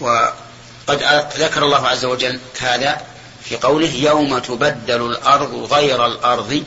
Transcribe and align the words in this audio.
وقد 0.00 1.02
ذكر 1.36 1.64
الله 1.64 1.88
عز 1.88 2.04
وجل 2.04 2.40
هذا 2.60 3.06
في 3.44 3.56
قوله 3.56 3.94
يوم 3.94 4.38
تبدل 4.38 5.06
الأرض 5.10 5.72
غير 5.72 6.06
الأرض 6.06 6.64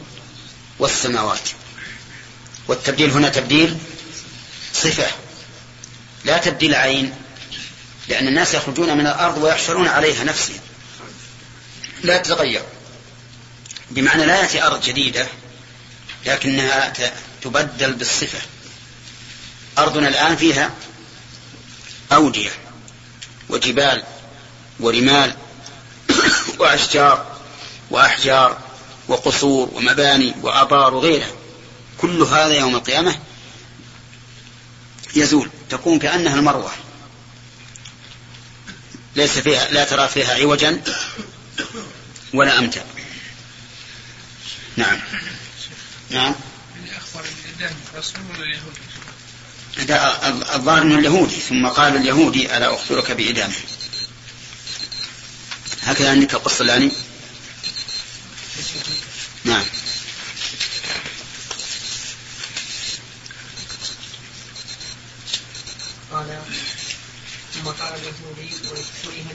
والسماوات. 0.79 1.49
والتبديل 2.67 3.11
هنا 3.11 3.29
تبديل 3.29 3.77
صفة 4.73 5.07
لا 6.25 6.37
تبديل 6.37 6.75
عين 6.75 7.15
لأن 8.07 8.27
الناس 8.27 8.53
يخرجون 8.53 8.97
من 8.97 9.07
الأرض 9.07 9.43
ويحشرون 9.43 9.87
عليها 9.87 10.23
نفسها 10.23 10.59
لا 12.03 12.17
تتغير. 12.17 12.63
بمعنى 13.91 14.25
لا 14.25 14.41
يأتي 14.41 14.63
أرض 14.63 14.81
جديدة 14.81 15.27
لكنها 16.25 16.93
تبدل 17.41 17.93
بالصفة. 17.93 18.39
أرضنا 19.77 20.07
الآن 20.07 20.35
فيها 20.35 20.71
أودية. 22.11 22.66
وجبال 23.49 24.03
ورمال 24.79 25.35
وأشجار 26.59 27.37
وأحجار 27.89 28.57
وقصور 29.07 29.69
ومباني 29.73 30.35
وآبار 30.41 30.93
وغيرها. 30.93 31.31
كل 31.97 32.21
هذا 32.21 32.53
يوم 32.53 32.75
القيامة 32.75 33.19
يزول 35.15 35.49
تكون 35.69 35.99
كأنها 35.99 36.35
المروة. 36.35 36.71
ليس 39.15 39.39
فيها 39.39 39.71
لا 39.71 39.83
ترى 39.83 40.07
فيها 40.07 40.33
عوجا 40.33 40.81
ولا 42.33 42.59
أمتا 42.59 42.85
نعم. 44.77 44.99
نعم. 46.09 46.35
الظاهر 49.79 50.81
انه 50.81 50.99
اليهودي 50.99 51.39
ثم 51.39 51.67
قال 51.67 51.95
اليهودي 51.95 52.57
ألا 52.57 52.73
أخبرك 52.73 53.11
بإدامة؟ 53.11 53.53
هكذا 55.81 56.11
عندك 56.11 56.33
القصة 56.33 56.63
الآني 56.63 56.91
نعم. 59.43 59.63
قال 66.11 66.41
ثم 67.53 67.69
قال 67.69 67.93
اليهودي 67.93 68.49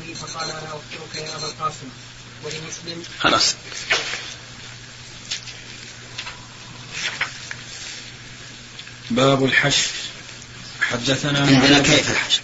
لي 0.06 0.14
فقال 0.14 0.50
أنا 0.50 0.68
أخبرك 0.68 1.14
يا 1.16 1.36
أبا 1.36 1.46
القاسم. 1.46 1.88
ولمسلم 2.44 3.02
خلاص. 3.18 3.54
باب 9.10 9.44
الحشر 9.44 10.01
حدثنا 10.92 11.38
عندنا 11.38 11.78
كيف 11.78 12.10
الحشر 12.10 12.42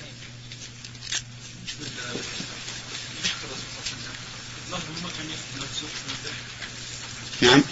نعم. 7.41 7.62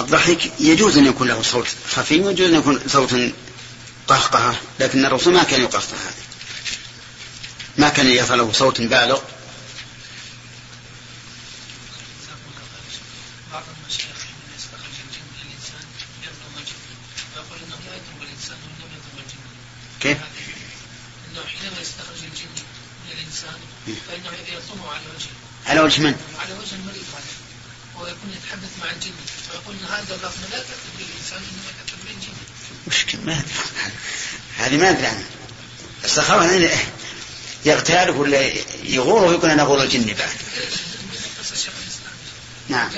الضحك 0.00 0.60
يجوز 0.60 0.98
أن 0.98 1.06
يكون 1.06 1.28
له 1.28 1.42
صوت 1.42 1.66
خفي 1.88 2.20
ويجوز 2.20 2.48
أن 2.48 2.58
يكون 2.58 2.80
صوت 2.86 3.14
قهقهة 4.08 4.60
لكن 4.80 5.04
الرسول 5.04 5.34
ما 5.34 5.42
كان 5.42 5.60
يقهقه 5.60 5.96
هذا. 5.96 6.14
ما 7.76 7.88
كان 7.88 8.06
يفعله 8.06 8.52
صوت 8.52 8.80
بالغ 8.80 9.20
كيف؟ 20.00 20.18
انه 21.30 21.40
حينما 21.46 21.80
يستخرج 21.80 22.22
الجن 22.24 22.48
من 23.04 23.12
الانسان 23.12 23.60
فانه 24.08 24.58
يطمع 24.58 24.90
على 24.90 25.04
وجهه 25.16 25.30
على 25.66 25.79
وجه 25.90 26.02
من؟ 26.02 26.14
على 26.38 26.52
وجه 26.54 26.74
المريض 26.74 27.04
هذا 27.14 28.00
ويكون 28.00 28.30
يتحدث 28.30 28.70
مع 28.84 28.90
الجن. 28.90 29.10
فيقول 29.50 29.74
إن 29.74 29.84
هذا 29.94 30.14
اللفظ 30.14 30.38
لا 30.52 30.58
تكتب 30.58 30.94
للانسان 30.98 31.38
إنما 31.38 31.70
تكتب 31.86 31.98
للجن 32.08 32.32
مشكل 32.86 33.18
ما 33.24 33.32
أدري. 33.32 33.54
هذه 34.56 34.76
ما 34.76 34.90
أدري 34.90 35.06
عنها. 35.06 35.24
السخاوة 36.04 36.70
يغتاله 37.64 38.12
ولا 38.12 38.52
يغوره 38.84 39.26
ويكون 39.26 39.50
أنا 39.50 39.62
غور 39.62 39.82
الجن 39.82 40.06
بعد. 40.06 40.30
نعم. 42.68 42.90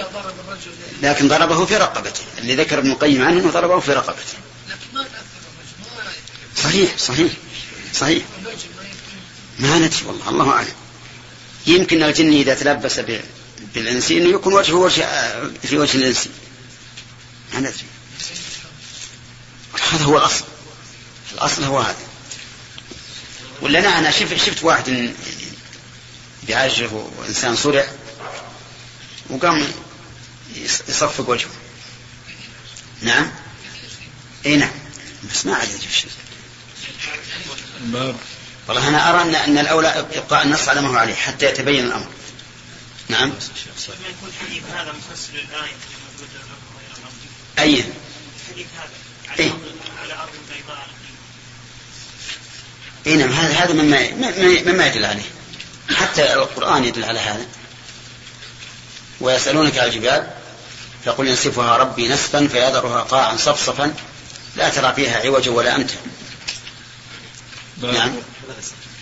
لكن 1.03 1.29
ضربه 1.29 1.67
في 1.67 1.77
رقبته. 1.77 2.21
اللي 2.39 2.57
ذكر 2.57 2.79
ابن 2.79 2.91
القيم 2.91 3.25
عنه 3.25 3.41
إنه 3.41 3.51
ضربه 3.51 3.81
في 3.81 3.93
رقبته. 3.93 4.39
صحيح 6.57 6.99
صحيح 6.99 7.33
صحيح. 7.95 8.25
ما 9.59 9.79
ندري 9.79 10.05
والله. 10.07 10.29
الله 10.29 10.51
أعلم. 10.51 10.82
يمكن 11.67 12.03
الجن 12.03 12.33
إذا 12.33 12.55
تلبس 12.55 13.01
بالانسي 13.75 14.19
إنه 14.19 14.29
يكون 14.29 14.53
وجهه 14.55 14.75
وجه 14.75 15.07
في 15.63 15.79
وجه 15.79 15.97
الانسي 15.97 16.31
ما 17.53 17.61
ندري. 17.61 17.85
هذا 19.91 20.05
هو 20.05 20.19
الأصل. 20.19 20.45
الأصل 21.33 21.65
هو 21.65 21.79
هذا. 21.79 21.97
ولا 23.61 23.79
أنا 23.79 23.99
أنا 23.99 24.11
شفت 24.11 24.37
شفت 24.37 24.65
واحد 24.65 25.13
بعجل 26.49 26.89
وإنسان 27.19 27.57
صرع 27.57 27.87
وقام 29.31 29.69
يصفق 30.89 31.31
وجهه. 31.31 31.51
نعم؟ 33.03 33.31
اي 34.47 34.57
نعم. 34.57 34.71
بس 35.31 35.47
ما 35.47 35.55
عاد 35.55 35.69
شيء 35.91 36.11
باب 37.81 38.17
والله 38.69 38.89
أنا 38.89 39.11
أرى 39.11 39.23
أن, 39.23 39.35
أن 39.35 39.59
الأولى 39.59 39.89
إبقاء 39.89 40.43
النص 40.43 40.69
على 40.69 40.81
ما 40.81 40.89
هو 40.89 40.97
عليه 40.97 41.15
حتى 41.15 41.47
يتبين 41.47 41.85
الأمر. 41.85 42.09
نعم. 43.09 43.29
يكون 43.29 44.29
الحديث 44.29 44.63
هذا 44.75 44.93
مفسر 44.93 45.33
الآية 45.35 45.73
أي؟ 47.59 47.85
الحديث 48.49 48.67
هذا. 48.79 49.39
إيه؟ 49.39 49.51
على 50.03 50.13
أرض 50.13 50.31
بيضاء. 50.55 50.89
اي 53.07 53.17
نعم 53.17 53.33
هذا 53.33 53.55
هذا 53.55 53.73
مما 53.73 54.11
مما 54.73 54.87
يدل 54.87 55.05
عليه. 55.05 55.31
حتى 55.95 56.35
القرآن 56.35 56.85
يدل 56.85 57.05
على 57.05 57.19
هذا. 57.19 57.47
ويسألونك 59.21 59.79
على 59.79 59.89
الجبال 59.89 60.31
فقل 61.05 61.29
ينسفها 61.29 61.77
ربي 61.77 62.09
نسفا 62.09 62.49
فيذرها 62.49 63.01
قاعا 63.01 63.37
صفصفا 63.37 63.95
لا 64.57 64.69
ترى 64.69 64.93
فيها 64.95 65.19
عوجا 65.19 65.51
ولا 65.51 65.77
أمتا. 65.77 65.95
باب 67.77 67.95
نعم. 67.95 68.13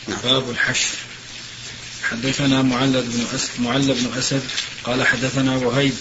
نعم. 0.08 0.18
باب 0.24 0.50
الحشر 0.50 0.96
حدثنا 2.10 2.62
معلى 2.62 3.02
بن 3.02 3.24
أسد 3.34 3.50
معلى 3.58 3.94
بن 3.94 4.18
أسد 4.18 4.42
قال 4.84 5.06
حدثنا 5.06 5.56
وهيب 5.56 5.94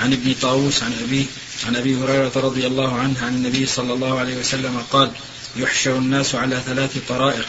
عن 0.00 0.12
ابن 0.12 0.34
طاووس 0.42 0.82
عن 0.82 0.92
أبيه 1.06 1.24
عن 1.66 1.76
أبي 1.76 1.96
هريرة 1.96 2.32
رضي 2.36 2.66
الله 2.66 2.98
عنه 2.98 3.14
عن 3.22 3.34
النبي 3.34 3.66
صلى 3.66 3.92
الله 3.92 4.18
عليه 4.18 4.36
وسلم 4.36 4.82
قال 4.90 5.10
يحشر 5.56 5.96
الناس 5.96 6.34
على 6.34 6.60
ثلاث 6.66 6.98
طرائق 7.08 7.46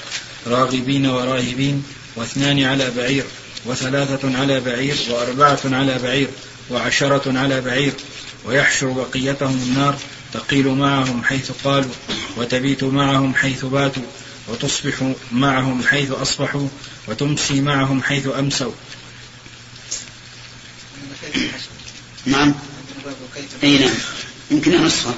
راغبين 0.48 1.06
وراهبين 1.06 1.84
واثنان 2.16 2.64
على 2.64 2.92
بعير 2.98 3.26
وثلاثة 3.66 4.38
على 4.38 4.60
بعير 4.60 4.96
وأربعة 5.10 5.60
على 5.66 6.00
بعير 6.00 6.28
وعشرة 6.70 7.40
على 7.40 7.62
بعير 7.62 7.94
ويحشر 8.46 8.88
بقيتهم 8.88 9.62
النار 9.64 9.98
تقيل 10.34 10.68
معهم 10.68 11.24
حيث 11.24 11.52
قالوا 11.64 11.92
وتبيت 12.38 12.84
معهم 12.84 13.36
حيث 13.36 13.66
باتوا 13.66 14.04
وتصبح 14.52 15.14
معهم 15.32 15.84
حيث 15.84 16.12
أصبحوا 16.12 16.68
وتمسي 17.08 17.62
معهم 17.62 18.04
حيث 18.04 18.28
أمسوا. 18.40 18.72
نعم. 22.26 22.56
أي 23.64 23.78
نعم. 23.78 23.94
يمكن 24.52 24.86
نصفها 24.86 25.14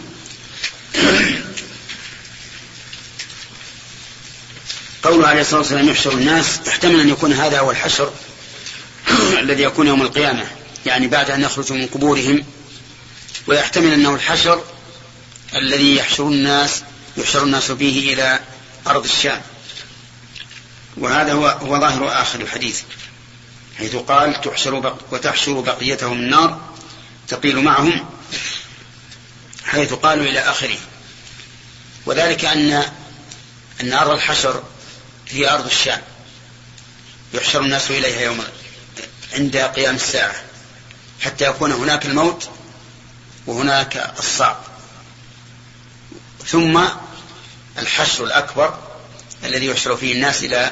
قوله 5.03 5.27
عليه 5.27 5.41
الصلاة 5.41 5.59
والسلام 5.59 5.89
يحشر 5.89 6.11
الناس 6.13 6.59
تحتمل 6.61 6.99
أن 6.99 7.09
يكون 7.09 7.33
هذا 7.33 7.59
هو 7.59 7.71
الحشر 7.71 8.13
الذي 9.39 9.63
يكون 9.63 9.87
يوم 9.87 10.01
القيامة. 10.01 10.45
يعني 10.85 11.07
بعد 11.07 11.31
أن 11.31 11.41
يخرجوا 11.41 11.77
من 11.77 11.87
قبورهم. 11.87 12.43
ويحتمل 13.47 13.93
أنه 13.93 14.15
الحشر 14.15 14.63
الذي 15.55 15.95
يحشر 15.95 16.27
الناس 16.27 16.83
يحشر 17.17 17.43
الناس 17.43 17.71
فيه 17.71 18.13
إلى 18.13 18.39
أرض 18.87 19.03
الشام. 19.03 19.41
وهذا 20.97 21.33
هو 21.33 21.47
هو 21.47 21.79
ظاهر 21.79 22.21
آخر 22.21 22.41
الحديث 22.41 22.81
حيث 23.77 23.95
قال 23.95 24.41
تحشر 24.41 24.79
بق 24.79 24.97
وتحشر 25.11 25.59
بقيتهم 25.59 26.13
النار 26.19 26.61
تقيل 27.27 27.59
معهم. 27.59 28.05
حيث 29.65 29.93
قالوا 29.93 30.25
إلى 30.25 30.39
آخره. 30.39 30.77
وذلك 32.05 32.45
أن 32.45 32.91
أن 33.81 33.93
أرض 33.93 34.09
الحشر 34.09 34.63
هي 35.29 35.49
أرض 35.49 35.65
الشام. 35.65 36.01
يحشر 37.33 37.61
الناس 37.61 37.91
إليها 37.91 38.21
يوم 38.21 38.43
عند 39.33 39.57
قيام 39.57 39.95
الساعة 39.95 40.35
حتى 41.21 41.45
يكون 41.45 41.71
هناك 41.71 42.05
الموت 42.05 42.49
وهناك 43.47 44.13
الصعب 44.19 44.57
ثم 46.47 46.81
الحشر 47.77 48.23
الأكبر 48.23 48.79
الذي 49.43 49.65
يحشر 49.65 49.97
فيه 49.97 50.13
الناس 50.13 50.43
إلى 50.43 50.71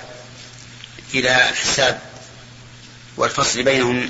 إلى 1.13 1.49
الحساب 1.49 2.01
والفصل 3.17 3.63
بينهم 3.63 4.09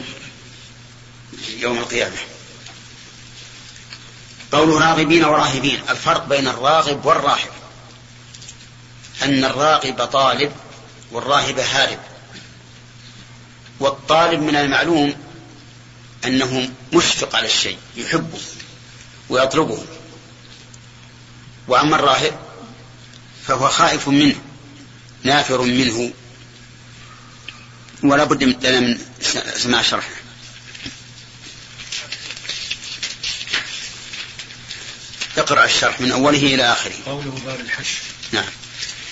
يوم 1.49 1.77
القيامة. 1.77 2.17
قوله 4.51 4.89
راغبين 4.89 5.25
وراهبين 5.25 5.81
الفرق 5.89 6.25
بين 6.25 6.47
الراغب 6.47 7.05
والراهب. 7.05 7.51
أن 9.23 9.45
الراغب 9.45 10.05
طالب 10.05 10.51
والراهب 11.11 11.59
هارب. 11.59 11.99
والطالب 13.79 14.41
من 14.41 14.55
المعلوم 14.55 15.15
أنه 16.25 16.69
مشفق 16.93 17.35
على 17.35 17.45
الشيء 17.45 17.77
يحبه 17.95 18.39
ويطلبه. 19.29 19.85
وأما 21.67 21.95
الراهب 21.95 22.39
فهو 23.47 23.69
خائف 23.69 24.07
منه 24.07 24.35
نافر 25.23 25.61
منه 25.61 26.13
ولا 28.03 28.23
بد 28.23 28.43
لنا 28.43 28.79
من 28.79 28.97
سماع 29.55 29.81
شرحه. 29.81 30.09
اقرأ 35.38 35.65
الشرح 35.65 36.01
من 36.01 36.11
أوله 36.11 36.55
إلى 36.55 36.63
آخره. 36.63 36.93
قوله 37.05 37.41
باب 37.45 37.59
الحشر. 37.59 37.99
نعم. 38.31 38.49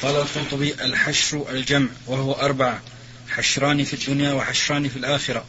قال 0.02 0.16
القرطبي 0.16 0.74
الحشر 0.74 1.46
الجمع 1.50 1.88
وهو 2.08 2.34
أربعة 2.34 2.82
حشران 3.30 3.84
في 3.84 3.94
الدنيا 3.94 4.34
وحشران 4.34 4.90
في 4.90 4.98
الآخرة. 4.98 5.46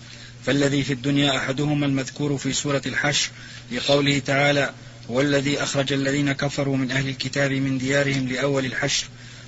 فالذي 0.46 0.84
في 0.84 0.92
الدنيا 0.92 1.38
أحدهما 1.38 1.86
المذكور 1.86 2.38
في 2.38 2.52
سورة 2.52 2.82
الحشر 2.86 3.28
لقوله 3.72 4.18
تعالى 4.18 4.74
هو 5.10 5.20
الذي 5.20 5.62
أخرج 5.62 5.92
الذين 5.92 6.32
كفروا 6.32 6.76
من 6.76 6.90
أهل 6.90 7.08
الكتاب 7.08 7.52
من 7.52 7.78
ديارهم 7.78 8.28
لأول 8.28 8.64
الحشر 8.64 9.06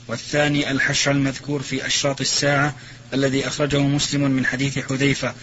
والثاني 0.08 0.70
الحشر 0.70 1.10
المذكور 1.10 1.62
في 1.62 1.86
أشراط 1.86 2.20
الساعة 2.20 2.74
الذي 3.14 3.46
أخرجه 3.46 3.78
مسلم 3.78 4.30
من 4.30 4.46
حديث 4.46 4.78
حذيفة 4.78 5.34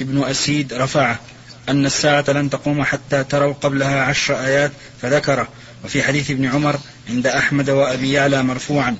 ابن 0.00 0.24
أسيد 0.24 0.72
رفعه 0.72 1.20
أن 1.68 1.86
الساعة 1.86 2.24
لن 2.28 2.50
تقوم 2.50 2.84
حتى 2.84 3.24
تروا 3.24 3.52
قبلها 3.52 4.02
عشر 4.02 4.40
آيات 4.40 4.72
فذكره. 5.02 5.48
وفي 5.84 6.02
حديث 6.02 6.30
ابن 6.30 6.46
عمر 6.46 6.78
عند 7.08 7.26
أحمد 7.26 7.70
وأبي 7.70 8.12
يعلى 8.12 8.42
مرفوعا 8.42 8.96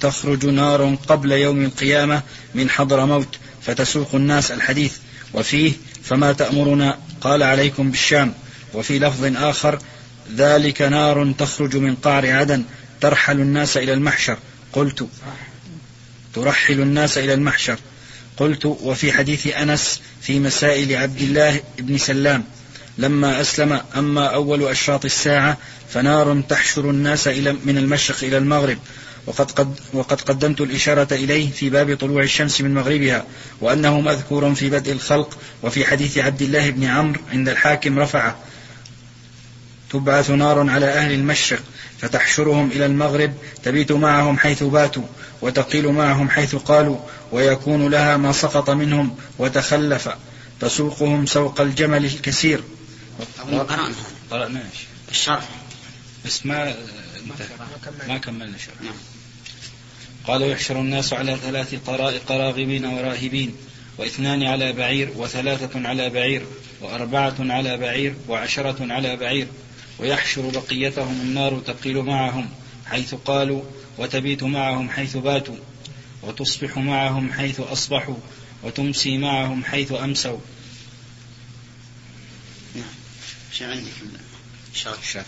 تخرج 0.00 0.46
نار 0.46 0.94
قبل 1.08 1.32
يوم 1.32 1.64
القيامة 1.64 2.22
من 2.54 2.70
حضر 2.70 3.06
موت 3.06 3.38
فتسوق 3.62 4.14
الناس 4.14 4.50
الحديث. 4.50 4.96
وفيه 5.34 5.72
فما 6.02 6.32
تأمرنا؟ 6.32 6.98
قال 7.20 7.42
عليكم 7.42 7.90
بالشام. 7.90 8.34
وفي 8.76 8.98
لفظ 8.98 9.36
آخر 9.36 9.78
ذلك 10.36 10.82
نار 10.82 11.32
تخرج 11.38 11.76
من 11.76 11.94
قعر 11.94 12.30
عدن 12.30 12.64
ترحل 13.00 13.40
الناس 13.40 13.76
إلى 13.76 13.92
المحشر. 13.92 14.38
قلت 14.72 15.08
ترحل 16.34 16.80
الناس 16.80 17.18
إلى 17.18 17.34
المحشر. 17.34 17.78
قلت 18.36 18.66
وفي 18.66 19.12
حديث 19.12 19.46
أنس 19.46 20.00
في 20.22 20.40
مسائل 20.40 20.96
عبد 20.96 21.20
الله 21.20 21.60
بن 21.78 21.98
سلام 21.98 22.44
لما 22.98 23.40
أسلم 23.40 23.80
أما 23.96 24.26
أول 24.26 24.68
أشراط 24.68 25.04
الساعة 25.04 25.58
فنار 25.88 26.40
تحشر 26.48 26.90
الناس 26.90 27.28
إلى 27.28 27.56
من 27.64 27.78
المشرق 27.78 28.24
إلى 28.24 28.38
المغرب. 28.38 28.78
وقد, 29.26 29.50
قد 29.50 29.74
وقد 29.92 30.20
قدمت 30.20 30.60
الإشارة 30.60 31.14
إليه 31.14 31.50
في 31.50 31.70
باب 31.70 31.96
طلوع 31.96 32.22
الشمس 32.22 32.60
من 32.60 32.74
مغربها 32.74 33.24
وأنه 33.60 34.00
مذكور 34.00 34.54
في 34.54 34.70
بدء 34.70 34.92
الخلق 34.92 35.38
وفي 35.62 35.84
حديث 35.84 36.18
عبد 36.18 36.42
الله 36.42 36.70
بن 36.70 36.84
عمرو 36.84 37.20
عند 37.32 37.48
الحاكم 37.48 37.98
رفعه. 37.98 38.36
تبعث 39.90 40.30
نار 40.30 40.70
على 40.70 40.86
أهل 40.86 41.12
المشرق 41.12 41.62
فتحشرهم 41.98 42.70
إلى 42.70 42.86
المغرب 42.86 43.34
تبيت 43.64 43.92
معهم 43.92 44.38
حيث 44.38 44.62
باتوا 44.62 45.06
وتقيل 45.42 45.88
معهم 45.88 46.30
حيث 46.30 46.54
قالوا 46.54 46.98
ويكون 47.32 47.90
لها 47.90 48.16
ما 48.16 48.32
سقط 48.32 48.70
منهم 48.70 49.16
وتخلف 49.38 50.08
تسوقهم 50.60 51.26
سوق 51.26 51.60
الجمل 51.60 52.04
الكثير. 52.04 52.62
قرأنا 53.38 53.94
قرأنا 54.30 54.62
الشرح 55.10 55.48
بس 56.24 56.46
ما 56.46 56.74
ما 58.08 58.18
كملنا 58.18 58.58
شرح. 58.58 58.82
نعم. 58.82 58.94
قال 60.26 60.42
يحشر 60.42 60.80
الناس 60.80 61.12
على 61.12 61.36
ثلاث 61.36 61.74
طرائق 61.86 62.32
راغبين 62.32 62.84
وراهبين 62.84 63.54
واثنان 63.98 64.42
على 64.42 64.72
بعير 64.72 65.12
وثلاثة 65.16 65.88
على 65.88 66.10
بعير 66.10 66.46
وأربعة 66.80 67.34
على 67.40 67.76
بعير 67.76 68.14
وعشرة 68.28 68.92
على 68.92 69.16
بعير. 69.16 69.46
ويحشر 69.98 70.50
بقيتهم 70.50 71.20
النار 71.20 71.60
تقيل 71.60 72.02
معهم 72.02 72.48
حيث 72.86 73.14
قالوا 73.14 73.62
وتبيت 73.98 74.42
معهم 74.42 74.90
حيث 74.90 75.16
باتوا 75.16 75.56
وتصبح 76.22 76.76
معهم 76.76 77.32
حيث 77.32 77.60
أصبحوا 77.60 78.16
وتمسي 78.62 79.18
معهم 79.18 79.64
حيث 79.64 79.92
أمسوا. 79.92 80.38
نعم. 82.74 82.84
شو 83.52 83.64
عندك 83.64 83.92
شرح 84.74 85.24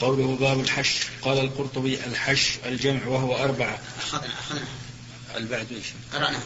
قوله 0.00 0.36
باب 0.36 0.60
الحش 0.60 0.96
قال 1.22 1.38
القرطبي 1.38 2.04
الحش 2.04 2.58
الجمع 2.66 3.06
وهو 3.06 3.36
أربعة. 3.36 3.80
أخذنا 3.98 4.38
أخذنا. 4.38 4.68
البعد 5.36 5.72
إيش؟ 5.72 5.86
قرأنا 6.12 6.40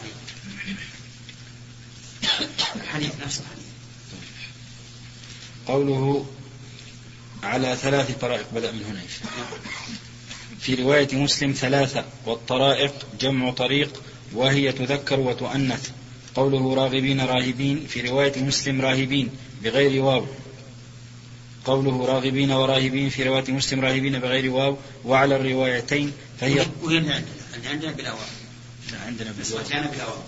الحديث 2.75 3.11
نفس 3.25 3.39
الحديث 3.39 3.63
قوله 5.67 6.25
على 7.43 7.75
ثلاث 7.75 8.19
طرائق 8.21 8.53
بدأ 8.53 8.71
من 8.71 8.83
هنا 8.83 9.01
في 10.59 10.75
رواية 10.75 11.15
مسلم 11.15 11.51
ثلاثة 11.51 12.05
والطرائق 12.25 12.93
جمع 13.19 13.51
طريق 13.51 14.01
وهي 14.33 14.71
تذكر 14.71 15.19
وتؤنث. 15.19 15.89
قوله 16.35 16.75
راغبين 16.75 17.21
راهبين 17.21 17.87
في 17.87 18.01
رواية 18.01 18.41
مسلم 18.41 18.81
راهبين 18.81 19.29
بغير 19.63 20.03
واو. 20.03 20.25
قوله 21.65 22.05
راغبين 22.05 22.51
وراهبين 22.51 23.09
في 23.09 23.23
رواية 23.23 23.51
مسلم 23.51 23.79
راهبين 23.79 24.19
بغير 24.19 24.51
واو. 24.51 24.77
وعلى 25.05 25.35
الروايتين 25.35 26.11
فهي 26.39 26.65
وين 26.81 27.11
عندنا؟ 27.11 27.23
عندنا 27.69 27.89
عندنا 29.05 29.31
بالأواو 29.31 30.21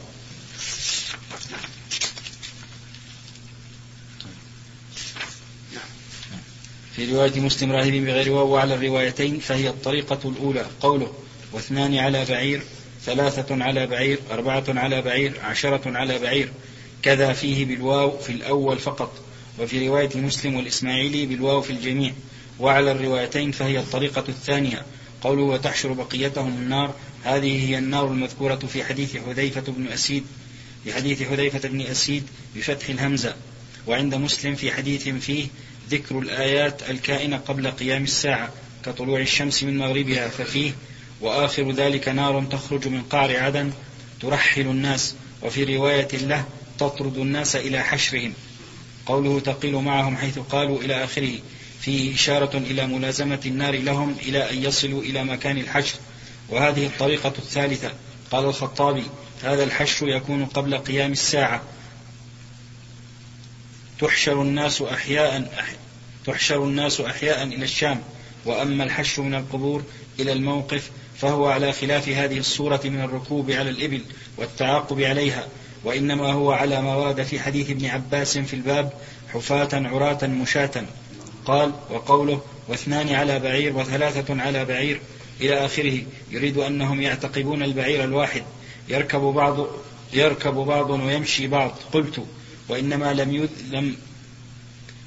في 6.96 7.12
رواية 7.14 7.40
مسلم 7.40 7.72
راهبين 7.72 8.06
بغير 8.06 8.32
واو 8.32 8.48
وعلى 8.48 8.74
الروايتين 8.74 9.40
فهي 9.40 9.70
الطريقة 9.70 10.20
الأولى 10.26 10.66
قوله 10.82 11.14
واثنان 11.54 11.98
على 11.98 12.26
بعير 12.26 12.62
ثلاثة 13.06 13.64
على 13.64 13.88
بعير 13.88 14.20
أربعة 14.32 14.64
على 14.68 15.02
بعير 15.02 15.34
عشرة 15.44 15.98
على 15.98 16.20
بعير 16.20 16.52
كذا 17.04 17.34
فيه 17.34 17.66
بالواو 17.66 18.18
في 18.18 18.32
الأول 18.32 18.80
فقط 18.80 19.12
وفي 19.60 19.88
رواية 19.88 20.10
مسلم 20.16 20.56
والإسماعيلي 20.56 21.26
بالواو 21.26 21.62
في 21.62 21.70
الجميع 21.70 22.14
وعلى 22.60 22.92
الروايتين 22.92 23.52
فهي 23.52 23.80
الطريقة 23.80 24.24
الثانية 24.30 24.86
قوله 25.22 25.44
وتحشر 25.44 25.94
بقيتهم 25.94 26.48
النار 26.48 26.94
هذه 27.24 27.70
هي 27.70 27.78
النار 27.78 28.08
المذكورة 28.08 28.56
في 28.56 28.84
حديث 28.84 29.18
حذيفة 29.18 29.64
بن 29.68 29.88
أسيد 29.88 30.24
في 30.84 30.94
حديث 30.94 31.24
حذيفة 31.24 31.70
بن 31.70 31.82
أسيد 31.82 32.24
بفتح 32.56 32.90
الهمزة 32.90 33.36
وعند 33.88 34.16
مسلم 34.16 34.56
في 34.56 34.72
حديث 34.72 35.10
فيه 35.10 35.48
ذكر 35.90 36.20
الآيات 36.20 36.90
الكائنة 36.90 37.38
قبل 37.38 37.72
قيام 37.72 38.04
الساعة 38.04 38.50
كطلوع 38.86 39.20
الشمس 39.20 39.64
من 39.64 39.78
مغربها 39.78 40.30
ففيه 40.30 40.72
وآخر 41.22 41.72
ذلك 41.72 42.10
نار 42.10 42.46
تخرج 42.52 42.88
من 42.88 43.02
قعر 43.02 43.38
عدن 43.38 43.72
ترحل 44.22 44.62
الناس 44.62 45.16
وفي 45.42 45.78
رواية 45.78 46.08
له 46.14 46.46
تطرد 46.80 47.18
الناس 47.18 47.56
إلى 47.56 47.84
حشرهم. 47.84 48.34
قوله 49.06 49.40
تقيل 49.40 49.76
معهم 49.76 50.18
حيث 50.18 50.40
قالوا 50.40 50.82
إلى 50.82 51.04
آخره 51.04 51.34
فيه 51.82 52.16
إشارة 52.16 52.58
إلى 52.58 52.88
ملازمة 52.88 53.40
النار 53.46 53.78
لهم 53.78 54.16
إلى 54.22 54.52
أن 54.52 54.64
يصلوا 54.64 55.02
إلى 55.02 55.24
مكان 55.24 55.58
الحشر. 55.58 55.96
وهذه 56.50 56.86
الطريقة 56.86 57.34
الثالثة 57.38 57.92
قال 58.32 58.46
الخطابي 58.46 59.04
هذا 59.44 59.64
الحشر 59.64 60.08
يكون 60.08 60.46
قبل 60.46 60.78
قيام 60.78 61.12
الساعة 61.12 61.62
تحشر 64.00 64.42
الناس 64.42 64.82
أحياء 64.82 65.52
تحشر 66.26 66.64
الناس 66.64 67.02
أحياء 67.02 67.44
إلى 67.44 67.64
الشام 67.64 68.02
وأما 68.46 68.84
الحشر 68.84 69.22
من 69.22 69.36
القبور 69.36 69.84
إلى 70.20 70.32
الموقف 70.32 70.92
فهو 71.18 71.48
على 71.48 71.72
خلاف 71.74 72.10
هذه 72.10 72.38
الصورة 72.38 72.82
من 72.86 73.02
الركوب 73.02 73.52
على 73.52 73.70
الإبل 73.70 74.02
والتعاقب 74.38 75.02
عليها 75.02 75.48
وإنما 75.84 76.32
هو 76.32 76.52
على 76.52 76.82
ما 76.82 76.96
ورد 76.96 77.24
في 77.24 77.40
حديث 77.40 77.70
ابن 77.70 77.86
عباس 77.86 78.38
في 78.38 78.54
الباب 78.54 78.94
حفاة 79.34 79.70
عراة 79.74 80.28
مشاة. 80.28 80.86
قال 81.46 81.72
وقوله 81.90 82.42
واثنان 82.68 83.10
على 83.10 83.40
بعير 83.40 83.78
وثلاثة 83.78 84.42
على 84.42 84.66
بعير 84.66 85.02
إلى 85.42 85.66
آخره 85.66 86.02
يريد 86.32 86.58
أنهم 86.58 87.02
يعتقبون 87.02 87.64
البعير 87.64 88.04
الواحد 88.04 88.44
يركب 88.90 89.20
بعض 89.20 89.68
يركب 90.14 90.54
بعض 90.54 90.90
ويمشي 90.90 91.48
بعض. 91.48 91.72
قلت 91.94 92.26
وإنما 92.70 93.14
لم 93.14 93.50
لم 93.72 93.96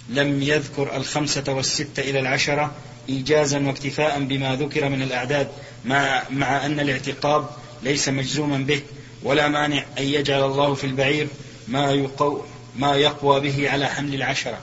لم 0.08 0.42
يذكر 0.42 0.96
الخمسة 0.96 1.44
والستة 1.48 2.00
إلى 2.00 2.20
العشرة 2.20 2.72
إيجازا 3.08 3.66
واكتفاء 3.66 4.24
بما 4.24 4.56
ذكر 4.56 4.88
من 4.88 5.02
الأعداد 5.02 5.48
مع, 5.84 6.22
مع 6.30 6.66
أن 6.66 6.80
الاعتقاب 6.80 7.48
ليس 7.82 8.08
مجزوما 8.08 8.58
به 8.58 8.82
ولا 9.22 9.48
مانع 9.48 9.84
أن 9.98 10.04
يجعل 10.04 10.44
الله 10.44 10.74
في 10.74 10.84
البعير 10.84 11.28
ما, 11.68 11.92
يقو 11.92 12.40
ما 12.76 12.96
يقوى 12.96 13.40
به 13.40 13.70
على 13.70 13.86
حمل 13.86 14.14
العشرة. 14.14 14.58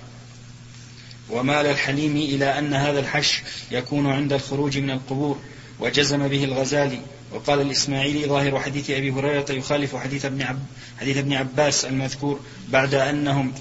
ومال 1.30 1.66
الحليم 1.66 2.16
إلى 2.18 2.60
أن 2.60 2.74
هذا 2.74 3.00
الحش 3.00 3.44
يكون 3.72 4.12
عند 4.12 4.34
الخروج 4.34 4.78
من 4.78 4.92
القبور 4.92 5.40
وجزم 5.80 6.28
به 6.28 6.44
الغزالي 6.44 7.00
وقال 7.32 7.62
الإسماعيلي 7.62 8.26
ظاهر 8.26 8.60
حديث 8.60 8.90
أبي 8.90 9.12
هريرة 9.12 9.52
يخالف 9.52 9.96
حديث 9.96 10.26
ابن, 10.26 10.42
عب 10.42 10.60
حديث 11.00 11.18
ابن 11.18 11.34
عباس 11.34 11.86
المذكور 11.86 12.40
بعد 12.70 12.94
أنهم 12.94 13.54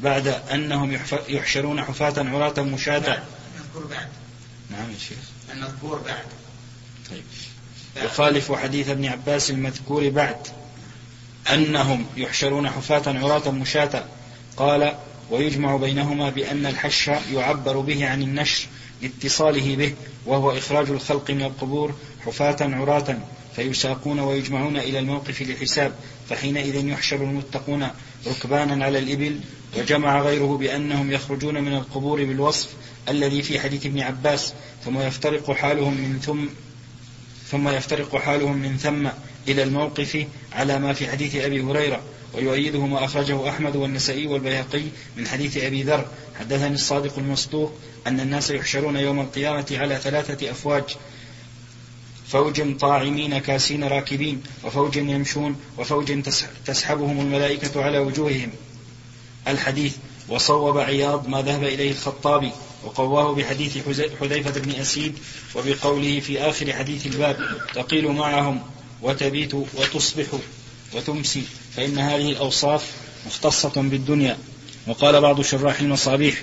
بعد 0.00 0.26
أنهم 0.26 0.98
يحشرون 1.28 1.82
حفاة 1.82 2.14
عراة 2.18 2.62
مشاة 2.62 3.22
المذكور 3.56 3.86
بعد. 3.90 4.08
نعم 4.70 4.90
يا 4.90 4.98
شيخ. 4.98 5.18
المذكور 5.52 5.98
بعد. 5.98 6.24
طيب. 7.10 7.22
يخالف 8.04 8.52
حديث 8.52 8.88
ابن 8.88 9.06
عباس 9.06 9.50
المذكور 9.50 10.08
بعد 10.08 10.36
أنهم 11.52 12.06
يحشرون 12.16 12.70
حفاة 12.70 13.02
عراة 13.06 13.50
مشاة 13.50 14.04
قال 14.56 14.94
ويجمع 15.30 15.76
بينهما 15.76 16.30
بأن 16.30 16.66
الحش 16.66 17.10
يعبر 17.32 17.80
به 17.80 18.08
عن 18.08 18.22
النشر 18.22 18.66
لاتصاله 19.02 19.76
به 19.76 19.94
وهو 20.26 20.50
إخراج 20.50 20.90
الخلق 20.90 21.30
من 21.30 21.42
القبور 21.42 21.94
حفاة 22.26 22.56
عراة 22.60 23.18
فيساقون 23.56 24.20
ويجمعون 24.20 24.76
إلى 24.76 24.98
الموقف 24.98 25.42
للحساب 25.42 25.92
فحينئذ 26.28 26.88
يحشر 26.88 27.16
المتقون 27.16 27.88
ركبانا 28.26 28.84
على 28.84 28.98
الإبل 28.98 29.40
وجمع 29.78 30.20
غيره 30.20 30.56
بأنهم 30.56 31.12
يخرجون 31.12 31.64
من 31.64 31.74
القبور 31.74 32.24
بالوصف 32.24 32.68
الذي 33.08 33.42
في 33.42 33.60
حديث 33.60 33.86
ابن 33.86 34.00
عباس 34.00 34.52
ثم 34.84 34.98
يفترق 34.98 35.52
حالهم 35.52 35.94
من 35.94 36.20
ثم 36.20 36.44
ثم 37.50 37.68
يفترق 37.68 38.16
حالهم 38.16 38.56
من 38.56 38.76
ثم 38.76 39.08
إلى 39.48 39.62
الموقف 39.62 40.26
على 40.52 40.78
ما 40.78 40.92
في 40.92 41.08
حديث 41.08 41.36
أبي 41.36 41.62
هريرة 41.62 42.02
ويؤيده 42.34 42.86
ما 42.86 43.04
أخرجه 43.04 43.48
أحمد 43.48 43.76
والنسائي 43.76 44.26
والبيهقي 44.26 44.82
من 45.16 45.26
حديث 45.26 45.56
أبي 45.56 45.82
ذر 45.82 46.06
حدثني 46.38 46.74
الصادق 46.74 47.18
المصدوق 47.18 47.72
أن 48.06 48.20
الناس 48.20 48.50
يحشرون 48.50 48.96
يوم 48.96 49.20
القيامة 49.20 49.66
على 49.70 49.98
ثلاثة 49.98 50.50
أفواج. 50.50 50.84
فوج 52.28 52.76
طاعمين 52.76 53.38
كاسين 53.38 53.84
راكبين 53.84 54.42
وفوج 54.64 54.96
يمشون 54.96 55.56
وفوج 55.78 56.22
تسحبهم 56.66 57.20
الملائكة 57.20 57.82
على 57.82 57.98
وجوههم. 57.98 58.50
الحديث 59.48 59.96
وصوب 60.28 60.78
عياض 60.78 61.28
ما 61.28 61.42
ذهب 61.42 61.64
إليه 61.64 61.90
الخطابي 61.90 62.50
وقواه 62.84 63.34
بحديث 63.34 63.78
حذيفة 64.20 64.60
بن 64.60 64.70
أسيد 64.70 65.18
وبقوله 65.54 66.20
في 66.20 66.40
آخر 66.40 66.72
حديث 66.72 67.06
الباب 67.06 67.36
تقيل 67.74 68.08
معهم 68.08 68.62
وتبيت 69.02 69.54
وتصبح 69.54 70.26
وتمسي 70.94 71.42
فإن 71.76 71.98
هذه 71.98 72.30
الأوصاف 72.30 72.92
مختصة 73.26 73.72
بالدنيا. 73.76 74.38
وقال 74.86 75.20
بعض 75.20 75.40
شراح 75.42 75.80
المصابيح 75.80 76.42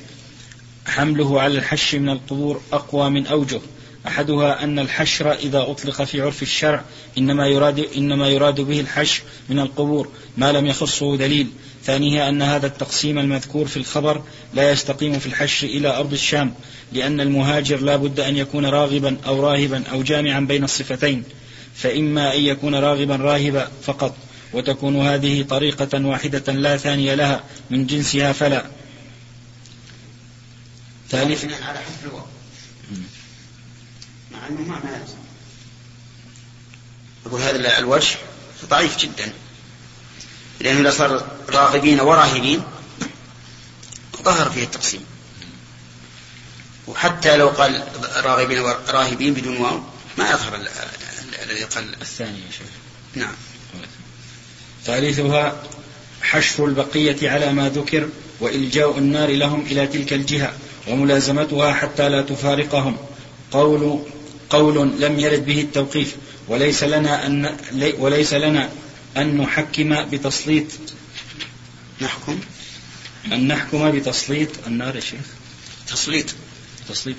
حمله 0.86 1.42
على 1.42 1.58
الحش 1.58 1.96
من 1.96 2.10
القبور 2.10 2.62
أقوى 2.74 3.10
من 3.10 3.28
أوجه. 3.28 3.62
أحدها 4.08 4.64
أن 4.64 4.80
الحشر 4.80 5.34
إذا 5.34 5.62
أطلق 5.62 6.04
في 6.04 6.22
عرف 6.22 6.42
الشرع 6.42 6.84
إنما 7.18 7.48
يراد 7.48 7.88
إنما 7.98 8.30
يراد 8.30 8.62
به 8.62 8.80
الحشر 8.80 9.24
من 9.50 9.60
القبور 9.60 10.08
ما 10.38 10.52
لم 10.52 10.66
يخصه 10.66 11.18
دليل. 11.18 11.48
ثانيها 11.84 12.30
أن 12.30 12.42
هذا 12.42 12.68
التقسيم 12.68 13.20
المذكور 13.20 13.68
في 13.68 13.78
الخبر 13.78 14.22
لا 14.54 14.72
يستقيم 14.72 15.20
في 15.20 15.26
الحشر 15.26 15.68
إلى 15.68 15.98
أرض 15.98 16.14
الشام 16.14 16.54
لأن 16.94 17.22
المهاجر 17.22 17.80
لا 17.82 17.96
بد 17.96 18.20
أن 18.20 18.38
يكون 18.38 18.66
راغبا 18.66 19.18
أو 19.28 19.48
راهبا 19.48 19.84
أو 19.92 20.04
جامعا 20.04 20.40
بين 20.40 20.64
الصفتين. 20.64 21.24
فإما 21.76 22.36
أن 22.36 22.42
يكون 22.42 22.76
راغبا 22.76 23.16
راهبا 23.16 23.68
فقط 23.84 24.16
وتكون 24.54 24.96
هذه 24.96 25.42
طريقة 25.42 26.06
واحدة 26.06 26.54
لا 26.54 26.78
ثانية 26.78 27.16
لها 27.16 27.44
من 27.70 27.88
جنسها 27.88 28.32
فلا. 28.32 28.81
ثالث 31.12 31.44
على 31.64 31.80
حسب 31.80 32.06
الوقت. 32.06 32.28
مع 34.32 34.48
أنه 34.48 34.62
ما 34.62 34.76
ما 34.76 35.06
يقول 37.26 37.42
هذا 37.42 37.80
الوجه 37.80 38.16
ضعيف 38.66 38.98
جدا. 38.98 39.34
لأنه 40.60 40.80
إذا 40.82 40.92
صار 40.92 41.28
راغبين 41.50 42.00
وراهبين 42.00 42.64
ظهر 44.24 44.50
فيه 44.50 44.64
التقسيم. 44.64 45.06
وحتى 46.88 47.38
لو 47.38 47.50
قال 47.50 47.88
راغبين 48.16 48.60
وراهبين 48.60 49.34
بدون 49.34 49.58
واو 49.58 49.82
ما 50.18 50.30
يظهر 50.30 50.56
الذي 51.44 51.64
قال. 51.64 52.02
الثاني 52.02 52.40
يا 52.40 52.52
شيخ. 52.52 52.68
نعم. 53.16 53.36
ثالثها 54.86 55.64
حشر 56.22 56.66
البقية 56.66 57.30
على 57.30 57.54
ما 57.54 57.70
ذكر 57.70 58.10
وإلجاء 58.40 58.98
النار 58.98 59.30
لهم 59.30 59.62
إلى 59.62 59.88
تلك 59.88 60.14
الجهة. 60.14 60.54
وملازمتها 60.88 61.74
حتى 61.74 62.10
لا 62.10 62.22
تفارقهم. 62.22 62.98
قول 63.52 64.04
قول 64.50 65.02
لم 65.02 65.20
يرد 65.20 65.46
به 65.46 65.62
التوقيف. 65.62 66.16
وليس 66.48 66.84
لنا 66.84 67.26
أن 67.26 67.58
وليس 68.00 68.34
لنا 68.34 68.70
أن 69.18 69.38
نحكم 69.38 70.10
بتسليط 70.10 70.66
نحكم؟ 72.02 72.40
أن 73.26 73.48
نحكم 73.48 73.92
بتسليط 73.92 74.50
النار 74.68 74.96
يا 74.96 75.02
شيخ. 75.02 75.26
تسليط. 75.88 76.26
تسليط 76.90 77.16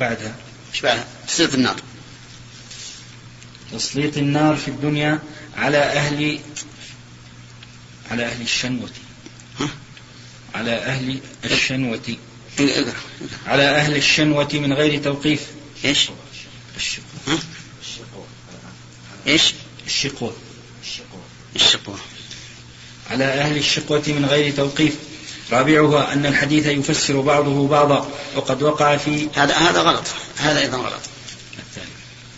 بعدها. 0.00 0.36
إيش 0.72 0.80
بعدها؟ 0.80 1.06
تسليط 1.28 1.54
النار. 1.54 1.76
تسليط 3.72 4.16
النار 4.16 4.56
في 4.56 4.68
الدنيا 4.68 5.18
على 5.56 5.78
أهل 5.78 6.38
على 8.10 8.24
أهل 8.24 8.42
الشنوة. 8.42 8.88
ها؟ 9.60 9.68
على 10.54 10.72
أهل 10.72 11.20
الشنوة. 11.44 12.16
إيه، 12.60 12.84
على 13.46 13.62
أهل 13.62 13.96
الشنوة 13.96 14.48
من 14.52 14.72
غير 14.72 15.02
توقيف. 15.02 15.46
إيش؟ 15.84 16.10
ها؟ 17.28 17.38
إيش؟ 19.26 19.54
الشقوة. 19.86 20.32
الشقوة. 21.56 21.98
على 23.10 23.24
أهل 23.24 23.56
الشقوة 23.56 24.02
من 24.06 24.24
غير 24.24 24.54
توقيف. 24.54 24.94
رابعها 25.52 26.12
أن 26.12 26.26
الحديث 26.26 26.66
يفسر 26.66 27.20
بعضه 27.20 27.68
بعضا 27.68 28.10
وقد 28.36 28.62
وقع 28.62 28.96
في 28.96 29.28
هذا 29.34 29.56
هذا 29.56 29.80
غلط. 29.80 30.04
هذا 30.36 30.60
أيضا 30.60 30.78
غلط. 30.78 31.00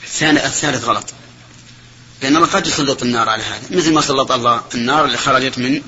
الثاني 0.04 0.46
الثالث 0.46 0.84
غلط. 0.84 1.14
لأن 2.22 2.36
الله 2.36 2.46
قد 2.46 2.66
يسلط 2.66 3.02
النار 3.02 3.28
على 3.28 3.42
هذا. 3.42 3.62
مثل 3.70 3.92
ما 3.92 4.00
سلط 4.00 4.32
الله 4.32 4.64
النار 4.74 5.04
اللي 5.04 5.18
خرجت 5.18 5.58
من 5.58 5.82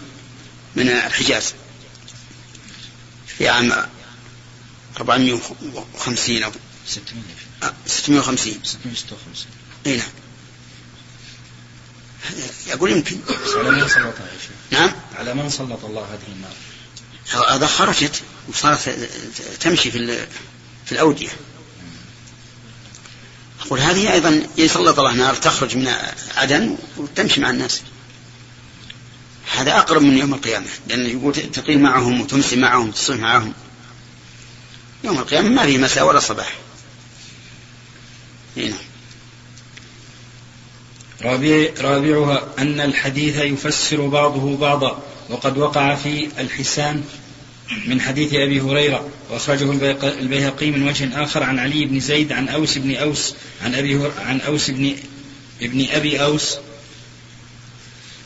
من 0.76 0.88
الحجاز. 0.88 1.54
في 3.26 3.48
عام 3.48 3.72
450 5.02 6.42
أو 6.42 6.50
650 6.86 8.54
656 8.64 9.46
اي 9.86 9.96
نعم. 9.96 10.08
يقول 12.66 12.90
يمكن. 12.90 13.18
على 13.56 13.70
من 13.70 13.88
سلط 13.88 14.14
يا 14.18 14.38
شيخ؟ 14.42 14.80
نعم. 14.80 14.92
على 15.18 15.34
من 15.34 15.50
سلط 15.50 15.84
الله 15.84 16.02
هذه 16.02 16.32
النار؟ 16.32 16.54
هذا 17.54 17.66
خرجت 17.66 18.22
وصارت 18.48 18.88
تمشي 19.60 19.90
في 19.90 20.26
في 20.86 20.92
الأودية. 20.92 21.28
أقول 23.60 23.80
هذه 23.80 24.12
أيضا 24.12 24.46
يسلط 24.58 24.98
الله 24.98 25.12
نار 25.14 25.34
تخرج 25.34 25.76
من 25.76 25.94
عدن 26.36 26.78
وتمشي 26.96 27.40
مع 27.40 27.50
الناس. 27.50 27.82
هذا 29.52 29.78
أقرب 29.78 30.02
من 30.02 30.18
يوم 30.18 30.34
القيامة 30.34 30.66
لأنه 30.88 31.08
يقول 31.08 31.32
تقيل 31.32 31.80
معهم 31.80 32.20
وتمسي 32.20 32.56
معهم 32.56 32.88
وتصيح 32.88 33.16
معهم. 33.16 33.52
يوم 35.04 35.18
القيامة 35.18 35.48
ما 35.48 35.64
فيه 35.66 35.78
مساء 35.78 36.06
ولا 36.06 36.20
صباح 36.20 36.52
هنا. 38.56 38.76
رابع 41.22 41.68
رابعها 41.80 42.48
أن 42.58 42.80
الحديث 42.80 43.36
يفسر 43.36 44.06
بعضه 44.06 44.56
بعضا 44.56 45.02
وقد 45.30 45.58
وقع 45.58 45.94
في 45.94 46.28
الحسان 46.38 47.04
من 47.86 48.00
حديث 48.00 48.34
أبي 48.34 48.60
هريرة 48.60 49.08
وأخرجه 49.30 49.72
البيهقي 50.02 50.70
من 50.70 50.88
وجه 50.88 51.22
آخر 51.22 51.42
عن 51.42 51.58
علي 51.58 51.84
بن 51.84 52.00
زيد 52.00 52.32
عن 52.32 52.48
أوس 52.48 52.78
بن 52.78 52.96
أوس 52.96 53.34
عن 53.64 53.74
أبي 53.74 54.10
عن 54.18 54.40
أوس 54.40 54.70
بن 54.70 54.96
ابن 55.62 55.86
أبي 55.90 56.24
أوس 56.24 56.56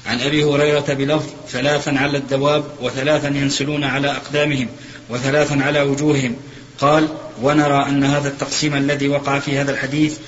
عن 0.07 0.21
أبي 0.21 0.45
هريرة 0.45 0.95
بلفظ 0.95 1.31
ثلاثا 1.49 1.91
على 1.91 2.19
الدواب 2.19 2.65
وثلاثا 2.81 3.29
ينسلون 3.29 3.85
على 3.85 4.11
أقدامهم 4.11 4.69
وثلاثا 5.09 5.55
على 5.55 5.81
وجوههم 5.81 6.37
قال 6.81 7.09
ونرى 7.43 7.87
أن 7.89 8.05
هذا 8.05 8.29
التقسيم 8.29 8.75
الذي 8.75 9.09
وقع 9.09 9.39
في 9.39 9.59
هذا 9.59 9.73
الحديث 9.73 10.19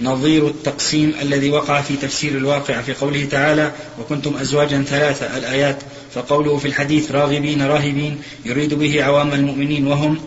نظير 0.00 0.46
التقسيم 0.46 1.14
الذي 1.22 1.50
وقع 1.50 1.80
في 1.80 1.96
تفسير 1.96 2.32
الواقع 2.32 2.80
في 2.80 2.92
قوله 2.92 3.28
تعالى 3.30 3.72
وكنتم 4.00 4.36
أزواجا 4.36 4.82
ثلاثة 4.82 5.36
الآيات 5.36 5.78
فقوله 6.14 6.56
في 6.56 6.68
الحديث 6.68 7.12
راغبين 7.12 7.62
راهبين 7.62 8.20
يريد 8.44 8.74
به 8.74 9.04
عوام 9.04 9.32
المؤمنين 9.32 9.86
وهم 9.86 10.18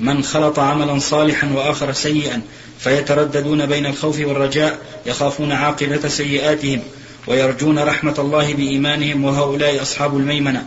من 0.00 0.22
خلط 0.22 0.58
عملا 0.58 0.98
صالحا 0.98 1.52
وآخر 1.54 1.92
سيئا 1.92 2.42
فيترددون 2.78 3.66
بين 3.66 3.86
الخوف 3.86 4.20
والرجاء 4.20 4.78
يخافون 5.06 5.52
عاقبة 5.52 6.08
سيئاتهم 6.08 6.80
ويرجون 7.26 7.78
رحمة 7.78 8.14
الله 8.18 8.54
بإيمانهم 8.54 9.24
وهؤلاء 9.24 9.82
أصحاب 9.82 10.16
الميمنة. 10.16 10.66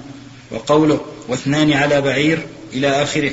وقوله 0.51 0.99
واثنان 1.27 1.73
على 1.73 2.01
بعير 2.01 2.47
إلى 2.73 3.03
آخره. 3.03 3.31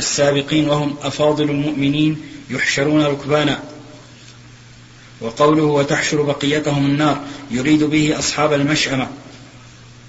السابقين 0.00 0.68
وهم 0.68 0.96
أفاضل 1.02 1.50
المؤمنين 1.50 2.22
يحشرون 2.50 3.02
ركبانا. 3.02 3.60
وقوله 5.20 5.62
وتحشر 5.62 6.22
بقيتهم 6.22 6.86
النار 6.86 7.20
يريد 7.50 7.84
به 7.84 8.18
أصحاب 8.18 8.52
المشأمة. 8.52 9.08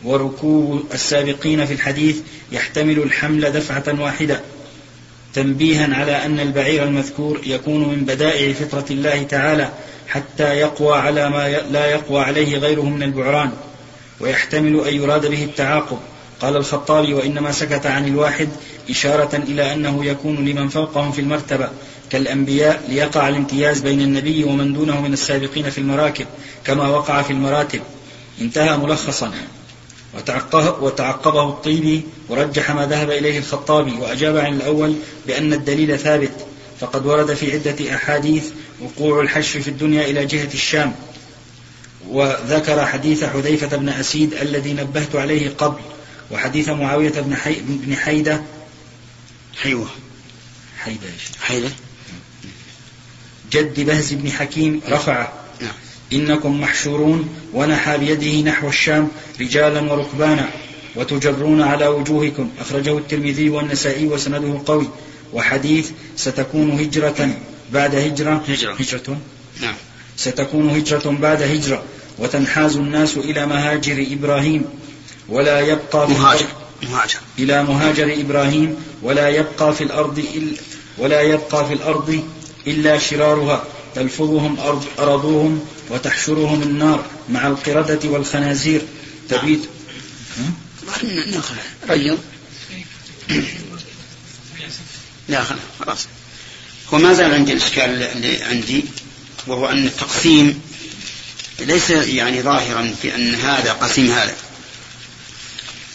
وركوب 0.03 0.83
السابقين 0.93 1.65
في 1.65 1.73
الحديث 1.73 2.17
يحتمل 2.51 2.97
الحمل 2.97 3.51
دفعة 3.51 4.01
واحدة 4.01 4.41
تنبيها 5.33 5.95
على 5.95 6.25
أن 6.25 6.39
البعير 6.39 6.83
المذكور 6.83 7.41
يكون 7.45 7.89
من 7.89 8.05
بدائع 8.05 8.53
فطرة 8.53 8.85
الله 8.91 9.23
تعالى 9.23 9.71
حتى 10.07 10.43
يقوى 10.43 10.97
على 10.97 11.29
ما 11.29 11.49
لا 11.71 11.85
يقوى 11.85 12.21
عليه 12.21 12.57
غيره 12.57 12.89
من 12.89 13.03
البعران. 13.03 13.51
ويحتمل 14.19 14.87
أن 14.87 14.95
يراد 14.95 15.25
به 15.25 15.43
التعاقب. 15.43 15.99
قال 16.41 16.55
الخطابي 16.55 17.13
وإنما 17.13 17.51
سكت 17.51 17.85
عن 17.85 18.07
الواحد 18.07 18.49
إشارة 18.89 19.35
إلى 19.35 19.73
أنه 19.73 20.05
يكون 20.05 20.45
لمن 20.45 20.69
فوقهم 20.69 21.11
في 21.11 21.21
المرتبة 21.21 21.69
كالأنبياء 22.09 22.83
ليقع 22.89 23.29
الامتياز 23.29 23.79
بين 23.79 24.01
النبي 24.01 24.43
ومن 24.43 24.73
دونه 24.73 25.01
من 25.01 25.13
السابقين 25.13 25.69
في 25.69 25.77
المراكب 25.77 26.25
كما 26.65 26.87
وقع 26.87 27.21
في 27.21 27.33
المراتب. 27.33 27.81
انتهى 28.41 28.77
ملخصا. 28.77 29.31
وتعقبه, 30.81 31.49
الطيبي 31.49 32.01
ورجح 32.29 32.71
ما 32.71 32.85
ذهب 32.85 33.11
إليه 33.11 33.39
الخطابي 33.39 33.91
وأجاب 33.91 34.37
عن 34.37 34.53
الأول 34.53 34.95
بأن 35.27 35.53
الدليل 35.53 35.99
ثابت. 35.99 36.31
فقد 36.79 37.05
ورد 37.05 37.33
في 37.33 37.53
عدة 37.53 37.95
أحاديث 37.95 38.49
وقوع 38.81 39.21
الحشر 39.21 39.61
في 39.61 39.67
الدنيا 39.67 40.05
إلى 40.05 40.25
جهة 40.25 40.49
الشام. 40.53 40.93
وذكر 42.09 42.85
حديث 42.85 43.23
حذيفة 43.23 43.77
بن 43.77 43.89
أسيد 43.89 44.33
الذي 44.33 44.73
نبهت 44.73 45.15
عليه 45.15 45.49
قبل 45.57 45.81
وحديث 46.31 46.69
معاوية 46.69 47.11
بن, 47.11 47.35
حي... 47.35 47.55
بن 47.67 47.95
حيدة 47.95 48.41
حيوة. 49.63 49.87
حيدة 50.79 51.07
حيدة. 51.41 51.69
جد 53.51 53.79
بهز 53.79 54.13
بن 54.13 54.31
حكيم 54.31 54.81
رفعه 54.89 55.33
نعم. 55.61 55.73
إنكم 56.13 56.61
محشورون 56.61 57.29
ونحى 57.53 57.97
بيده 57.97 58.51
نحو 58.51 58.69
الشام 58.69 59.07
رجالا 59.41 59.93
وركبانا 59.93 60.49
وتجرون 60.95 61.61
على 61.61 61.87
وجوهكم. 61.87 62.49
أخرجه 62.59 62.97
الترمذي 62.97 63.49
والنسائي 63.49 64.07
وسنده 64.07 64.61
قوي. 64.65 64.89
وحديث 65.33 65.91
ستكون 66.15 66.71
هجرة 66.71 67.29
بعد 67.73 67.95
هجرة. 67.95 68.43
هجرة, 68.47 68.73
هجرة. 68.73 69.17
نعم. 69.61 69.75
ستكون 70.17 70.69
هجرة 70.69 71.17
بعد 71.21 71.41
هجرة. 71.41 71.83
وتنحاز 72.19 72.75
الناس 72.75 73.17
إلى 73.17 73.45
مهاجر 73.45 74.07
إبراهيم. 74.11 74.65
ولا 75.29 75.59
يبقى 75.59 76.09
مهاجر. 76.09 76.45
مهاجر. 76.83 77.19
إلى 77.39 77.63
مهاجر 77.63 78.13
إبراهيم 78.13 78.75
ولا 79.01 79.29
يبقى 79.29 79.75
في 79.75 79.83
الأرض 79.83 80.19
إلا 80.19 80.57
ولا 80.97 81.21
يبقى 81.21 81.67
في 81.67 81.73
الأرض 81.73 82.27
إلا 82.67 82.99
شرارها. 82.99 83.63
تلفظهم 83.95 84.57
أرضهم 84.99 85.65
وتحشرهم 85.89 86.61
النار 86.63 87.05
مع 87.29 87.47
القردة 87.47 88.09
والخنازير. 88.09 88.81
تبيت. 89.29 89.61
ريض 91.89 92.19
لا 95.29 95.43
خلاص. 95.79 96.07
هو 96.93 96.97
ما 96.97 97.13
زال 97.13 97.33
عندي 97.33 97.53
الإشكال 97.53 98.03
اللي 98.03 98.43
عندي 98.43 98.83
وهو 99.47 99.67
أن 99.69 99.85
التقسيم 99.85 100.61
ليس 101.59 101.89
يعني 101.89 102.41
ظاهرا 102.41 102.93
في 103.01 103.15
أن 103.15 103.35
هذا 103.35 103.73
قسيم 103.73 104.11
هذا. 104.11 104.35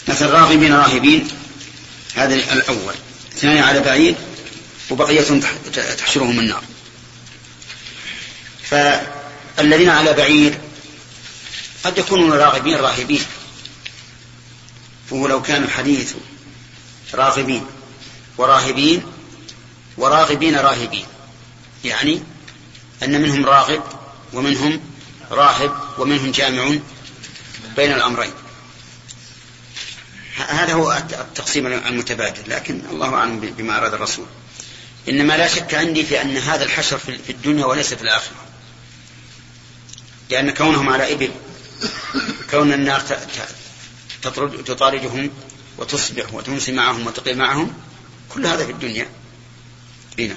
مثل 0.08 0.26
راغبين 0.26 0.72
راهبين 0.72 1.28
هذا 2.14 2.34
الأول. 2.34 2.94
اثنان 3.36 3.58
على 3.58 3.80
بعيد 3.80 4.16
وبقية 4.90 5.40
تحشرهم 5.98 6.40
النار. 6.40 6.62
فالذين 8.62 9.88
على 9.88 10.12
بعيد 10.12 10.58
قد 11.84 11.98
يكونون 11.98 12.32
راغبين 12.32 12.76
راهبين. 12.76 13.22
فهو 15.10 15.26
لو 15.26 15.42
كان 15.42 15.62
الحديث 15.62 16.14
راغبين 17.14 17.66
وراهبين 18.38 19.02
وراغبين 19.96 20.56
راهبين. 20.56 21.06
يعني 21.84 22.22
أن 23.02 23.22
منهم 23.22 23.46
راغب 23.46 23.82
ومنهم 24.32 24.80
راهب 25.30 25.72
ومنهم 25.98 26.30
جامع 26.30 26.78
بين 27.76 27.92
الأمرين. 27.92 28.32
هذا 30.36 30.72
هو 30.72 30.92
التقسيم 30.92 31.66
المتبادل 31.66 32.50
لكن 32.50 32.80
الله 32.90 33.14
أعلم 33.14 33.40
بما 33.40 33.78
أراد 33.78 33.94
الرسول. 33.94 34.26
إنما 35.08 35.36
لا 35.36 35.48
شك 35.48 35.74
عندي 35.74 36.04
في 36.04 36.22
أن 36.22 36.36
هذا 36.36 36.64
الحشر 36.64 36.98
في 36.98 37.32
الدنيا 37.32 37.64
وليس 37.64 37.94
في 37.94 38.02
الآخرة. 38.02 38.36
لأن 40.30 40.50
كونهم 40.50 40.88
على 40.88 41.12
إبل 41.12 41.30
كون 42.50 42.72
النار 42.72 43.02
تطاردهم 44.66 45.30
وتصبح 45.78 46.34
وتمسي 46.34 46.72
معهم 46.72 47.06
وتقي 47.06 47.34
معهم 47.34 47.74
كل 48.28 48.46
هذا 48.46 48.64
في 48.64 48.72
الدنيا. 48.72 49.08
إي 50.18 50.28
نعم. 50.28 50.36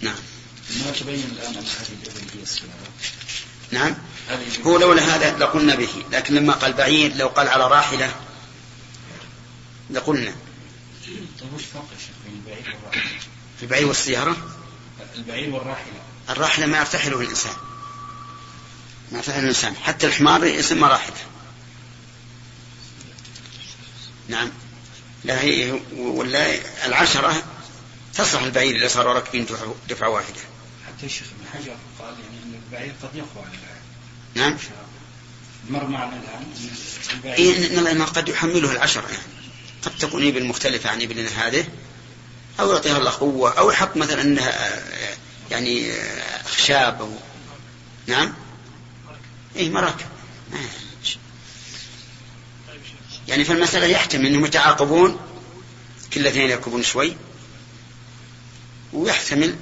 نعم. 0.00 0.14
ما 0.70 0.90
تبين 1.00 1.24
الآن 1.32 1.54
أن 1.54 1.64
هذه 1.64 1.92
الإبل 2.02 2.20
هي 2.36 2.42
السيارة؟ 2.42 2.70
نعم. 3.70 3.96
هو 4.66 4.78
لولا 4.78 5.16
هذا 5.16 5.38
لقلنا 5.38 5.74
به 5.74 5.88
لكن 6.12 6.34
لما 6.34 6.52
قال 6.52 6.72
بعيد 6.72 7.16
لو 7.16 7.28
قال 7.28 7.48
على 7.48 7.68
راحلة 7.68 8.14
لقلنا 9.92 10.34
طيب 11.40 11.54
وش 11.54 11.62
فرق 11.62 11.88
يا 11.92 11.98
شيخ 11.98 12.16
بين 12.24 12.34
البعير 12.34 12.76
والراحلة؟ 12.76 13.20
البعير 13.62 13.86
والسيارة؟ 13.86 14.36
البعير 15.14 15.50
والراحلة 15.50 15.92
الراحلة 16.30 16.66
ما 16.66 16.78
يرتحله 16.78 17.20
الإنسان. 17.20 17.54
ما 19.12 19.18
يرتحله 19.18 19.40
الإنسان. 19.42 19.76
حتى 19.76 20.06
الحمار 20.06 20.44
يسمى 20.44 20.88
راحلة 20.88 21.16
نعم. 24.28 24.50
لا 25.24 25.40
هي 25.40 25.80
ولا 25.96 26.54
العشرة 26.86 27.42
تصلح 28.14 28.42
البعير 28.42 28.76
إذا 28.76 28.88
صاروا 28.88 29.12
راكبين 29.12 29.46
دفعة 29.88 30.08
واحدة. 30.08 30.40
حتى 30.86 31.06
الشيخ 31.06 31.26
ابن 31.26 31.58
حجر 31.58 31.76
قال 31.98 32.14
يعني 32.20 32.42
أن 32.44 32.60
البعير 32.64 32.94
قد 33.02 33.14
يقوى 33.14 33.44
على 33.44 33.58
نعم. 34.34 34.58
مر 35.70 35.86
معنا 35.86 36.12
الآن. 36.16 36.44
إن 37.38 37.78
البعير 37.78 38.04
قد 38.04 38.28
يحمله 38.28 38.72
العشرة 38.72 39.08
يعني. 39.08 39.39
قد 39.82 39.98
تكون 39.98 40.28
إبل 40.28 40.44
مختلفة 40.44 40.90
عن 40.90 41.02
إبلنا 41.02 41.46
هذه 41.46 41.66
أو 42.60 42.72
يعطيها 42.72 42.98
الله 42.98 43.10
قوة 43.10 43.58
أو 43.58 43.70
يحط 43.70 43.96
مثلا 43.96 44.22
أنها 44.22 44.82
يعني 45.50 45.92
أخشاب 46.44 47.00
أو 47.00 47.10
نعم؟ 48.06 48.34
إيه 49.56 49.70
مراكب. 49.70 50.06
يعني 53.28 53.44
في 53.44 53.52
المسألة 53.52 53.86
يحتمل 53.86 54.26
أنهم 54.26 54.44
يتعاقبون 54.44 55.18
كل 56.12 56.26
اثنين 56.26 56.50
يركبون 56.50 56.82
شوي 56.82 57.16
ويحتمل 58.92 59.56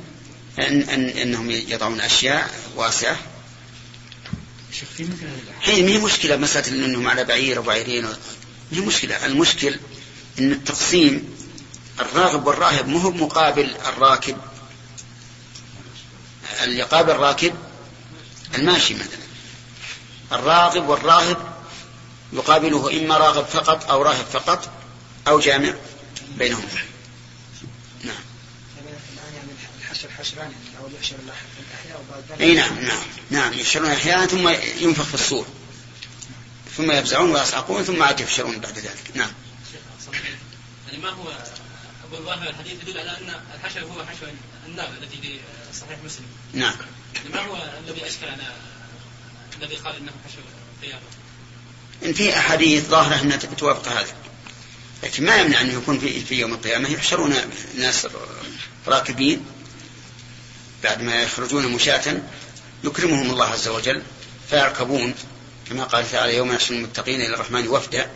أن 0.59 0.83
أن 0.83 1.09
أنهم 1.09 1.51
يضعون 1.51 2.01
أشياء 2.01 2.55
واسعة. 2.77 3.17
حين 5.61 5.87
ما 5.87 5.93
هي 5.93 5.99
مشكلة 5.99 6.37
مسألة 6.37 6.69
أنهم 6.69 7.09
على 7.09 7.25
بعير 7.25 7.57
أو 7.57 7.63
بعيرين؟ 7.63 8.05
ما 8.05 8.17
هي 8.73 8.81
مشكلة. 8.81 9.27
المشكل 9.27 9.79
أن 10.39 10.53
التقسيم 10.53 11.39
الراغب 12.01 12.47
والراهب 12.47 12.89
مو 12.89 12.99
هو 12.99 13.11
مقابل 13.11 13.77
الراكب. 13.87 14.37
اللي 16.65 16.79
يقابل 16.79 17.11
الراكب 17.11 17.55
الماشي 18.55 18.95
مثلا. 18.95 19.29
الراغب 20.33 20.89
والراهب 20.89 21.37
يقابله 22.33 23.01
إما 23.01 23.17
راغب 23.17 23.45
فقط 23.45 23.91
أو 23.91 24.03
راهب 24.03 24.27
فقط 24.33 24.71
أو 25.29 25.41
جامع 25.41 25.75
بينهم. 26.37 26.65
نعم. 28.05 28.15
يحشر 31.01 31.17
الأحياء 31.17 32.05
أي 32.41 32.55
نعم 32.55 32.79
نعم 32.79 33.03
نعم. 33.31 33.53
يحشرون 33.53 33.91
أحيانا 33.91 34.27
ثم 34.27 34.49
ينفخ 34.81 35.05
في 35.05 35.15
الصور. 35.15 35.47
ثم 36.77 36.91
يفزعون 36.91 37.31
ويصعقون 37.31 37.85
ثم 37.85 38.03
عاد 38.03 38.21
يحشرون 38.21 38.59
بعد 38.59 38.79
ذلك. 38.79 39.11
نعم. 39.15 39.31
يعني 40.87 41.03
ما 41.03 41.11
هو 41.11 41.33
الظاهر 42.13 42.49
الحديث 42.49 42.83
يدل 42.83 42.99
على 42.99 43.11
أن 43.11 43.41
الحشر 43.55 43.85
هو 43.85 44.07
حشر 44.07 44.33
النار 44.67 44.89
التي 45.03 45.17
في 45.23 45.41
صحيح 45.81 45.99
مسلم. 46.05 46.27
نعم. 46.53 46.75
ما 47.33 47.41
هو 47.41 47.57
الذي 47.87 48.07
أشكل 48.07 48.27
أنا 48.27 48.53
الذي 49.63 49.77
قال 49.77 49.97
إنه 49.97 50.13
حشر 50.25 50.43
قيامة 50.83 51.03
إن 52.05 52.13
في 52.13 52.39
أحاديث 52.39 52.89
ظاهرة 52.89 53.23
أنها 53.23 53.37
توافق 53.37 53.89
هذا. 53.89 54.15
لكن 55.03 55.25
ما 55.25 55.37
يمنع 55.37 55.61
أن 55.61 55.71
يكون 55.71 55.99
في, 55.99 56.21
في 56.25 56.35
يوم 56.41 56.55
القيامة 56.55 56.89
يحشرون 56.89 57.35
ناس 57.77 58.07
راكبين 58.87 59.47
بعد 60.85 61.03
ما 61.03 61.23
يخرجون 61.23 61.73
مشاة 61.73 62.23
يكرمهم 62.85 63.31
الله 63.31 63.47
عز 63.47 63.69
وجل 63.69 64.03
فيركبون 64.51 65.15
كما 65.69 65.85
قال 65.85 66.11
تعالى 66.11 66.37
يوم 66.37 66.53
يحشر 66.53 66.75
المتقين 66.75 67.21
إلى 67.21 67.35
الرحمن 67.35 67.69
وفدا. 67.69 68.11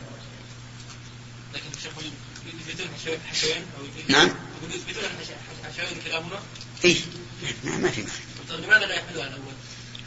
حشوين 3.30 3.66
نعم. 4.08 4.28
بدون 4.88 5.04
حشوين 5.64 6.00
كلامنا؟ 6.04 6.40
إيه. 6.84 6.96
ما, 7.64 7.76
ما 7.76 7.90
في 7.90 8.02
معنى 8.02 8.12
طيب 8.48 8.60
لماذا 8.64 8.86
لا 8.86 8.94
يحملها 8.94 9.26
الأول؟ 9.26 9.52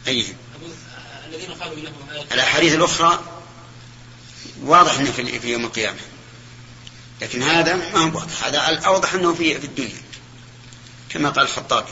أي. 0.08 0.25
الذين 1.29 1.51
قالوا 1.53 1.77
إنه 1.77 1.91
الأحاديث 2.31 2.73
الأخرى 2.73 3.41
واضح 4.62 4.99
أنه 4.99 5.12
في 5.12 5.51
يوم 5.51 5.65
القيامة. 5.65 5.99
لكن 7.21 7.41
هذا 7.43 7.75
ما 7.75 7.99
هو 7.99 8.17
واضح. 8.19 8.43
هذا 8.43 8.69
الأوضح 8.69 9.13
أنه 9.13 9.34
في 9.34 9.60
في 9.60 9.65
الدنيا. 9.65 10.01
كما 11.10 11.29
قال 11.29 11.45
الخطابي 11.45 11.91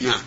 نعم. 0.00 0.20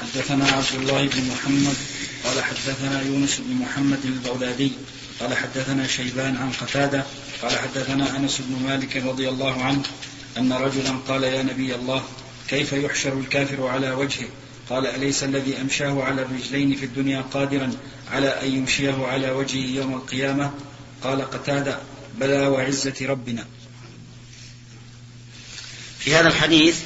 حدثنا 0.00 0.52
عبد 0.52 0.74
الله 0.74 1.06
بن 1.06 1.28
محمد 1.28 1.76
قال 2.24 2.44
حدثنا 2.44 3.02
يونس 3.02 3.36
بن 3.38 3.54
محمد 3.54 4.04
البغدادي 4.04 4.72
قال 5.20 5.36
حدثنا 5.36 5.86
شيبان 5.86 6.36
عن 6.36 6.52
قتادة 6.52 7.04
قال 7.42 7.58
حدثنا 7.58 8.16
أنس 8.16 8.40
بن 8.40 8.62
مالك 8.68 8.96
رضي 8.96 9.28
الله 9.28 9.62
عنه 9.62 9.82
أن 10.38 10.52
رجلا 10.52 10.90
قال 11.08 11.22
يا 11.22 11.42
نبي 11.42 11.74
الله 11.74 12.02
كيف 12.48 12.72
يحشر 12.72 13.12
الكافر 13.18 13.66
على 13.66 13.90
وجهه؟ 13.90 14.28
قال 14.70 14.86
أليس 14.86 15.24
الذي 15.24 15.60
أمشاه 15.60 16.02
على 16.02 16.22
الرجلين 16.22 16.76
في 16.76 16.84
الدنيا 16.84 17.20
قادرا 17.20 17.72
على 18.10 18.28
أن 18.28 18.56
يمشيه 18.56 19.06
على 19.06 19.30
وجهه 19.30 19.76
يوم 19.76 19.94
القيامة؟ 19.94 20.52
قال 21.02 21.30
قتادة 21.30 21.78
بلى 22.14 22.46
وعزة 22.46 22.94
ربنا. 23.02 23.46
في 25.98 26.14
هذا 26.14 26.28
الحديث 26.28 26.76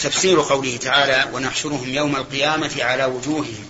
تفسير 0.00 0.40
قوله 0.40 0.76
تعالى 0.76 1.30
ونحشرهم 1.32 1.88
يوم 1.88 2.16
القيامة 2.16 2.70
على 2.78 3.04
وجوههم 3.04 3.64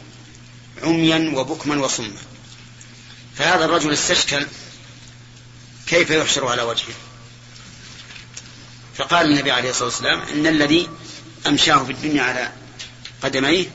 عميا 0.83 1.33
وبكما 1.37 1.85
وصما. 1.85 2.32
فهذا 3.39 3.65
الرجل 3.65 3.93
استشكل 3.93 4.47
كيف 5.87 6.11
يحشر 6.11 6.47
على 6.47 6.63
وجهه؟ 6.63 6.95
فقال 8.97 9.27
النبي 9.27 9.51
عليه 9.51 9.71
الصلاة 9.71 9.85
والسلام 9.85 10.21
إن 10.21 10.47
الذي 10.47 10.89
أمشاه 11.47 11.85
في 11.85 11.93
الدنيا 11.93 12.23
على 12.23 12.53
قدميه 13.23 13.67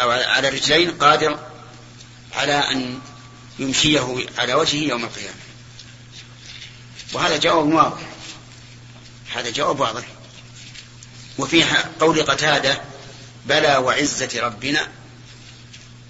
أو 0.00 0.10
على 0.10 0.48
رجلين 0.48 0.90
قادر 0.90 1.38
على 2.34 2.52
أن 2.52 3.00
يمشيه 3.58 4.26
على 4.38 4.54
وجهه 4.54 4.88
يوم 4.88 5.04
القيامة. 5.04 5.36
وهذا 7.12 7.36
جواب 7.36 7.72
واضح. 7.72 8.02
هذا 9.34 9.50
جواب 9.50 9.80
واضح. 9.80 10.04
وفي 11.38 11.64
قول 12.00 12.22
قتادة 12.22 12.80
بلى 13.46 13.76
وعزة 13.76 14.40
ربنا 14.40 14.88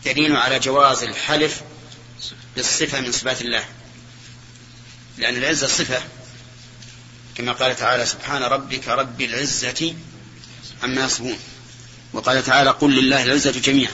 دليل 0.06 0.36
على 0.36 0.58
جواز 0.58 1.02
الحلف 1.02 1.62
بالصفة 2.56 3.00
من 3.00 3.12
صفات 3.12 3.42
الله. 3.42 3.64
لأن 5.18 5.36
العزة 5.36 5.66
صفة 5.66 6.02
كما 7.34 7.52
قال 7.52 7.76
تعالى 7.76 8.06
سبحان 8.06 8.42
ربك 8.42 8.88
رب 8.88 9.20
العزة 9.20 9.94
عما 10.82 11.04
يصفون. 11.04 11.38
وقال 12.12 12.44
تعالى 12.44 12.70
قل 12.70 12.96
لله 12.96 13.22
العزة 13.22 13.50
جميعا. 13.50 13.92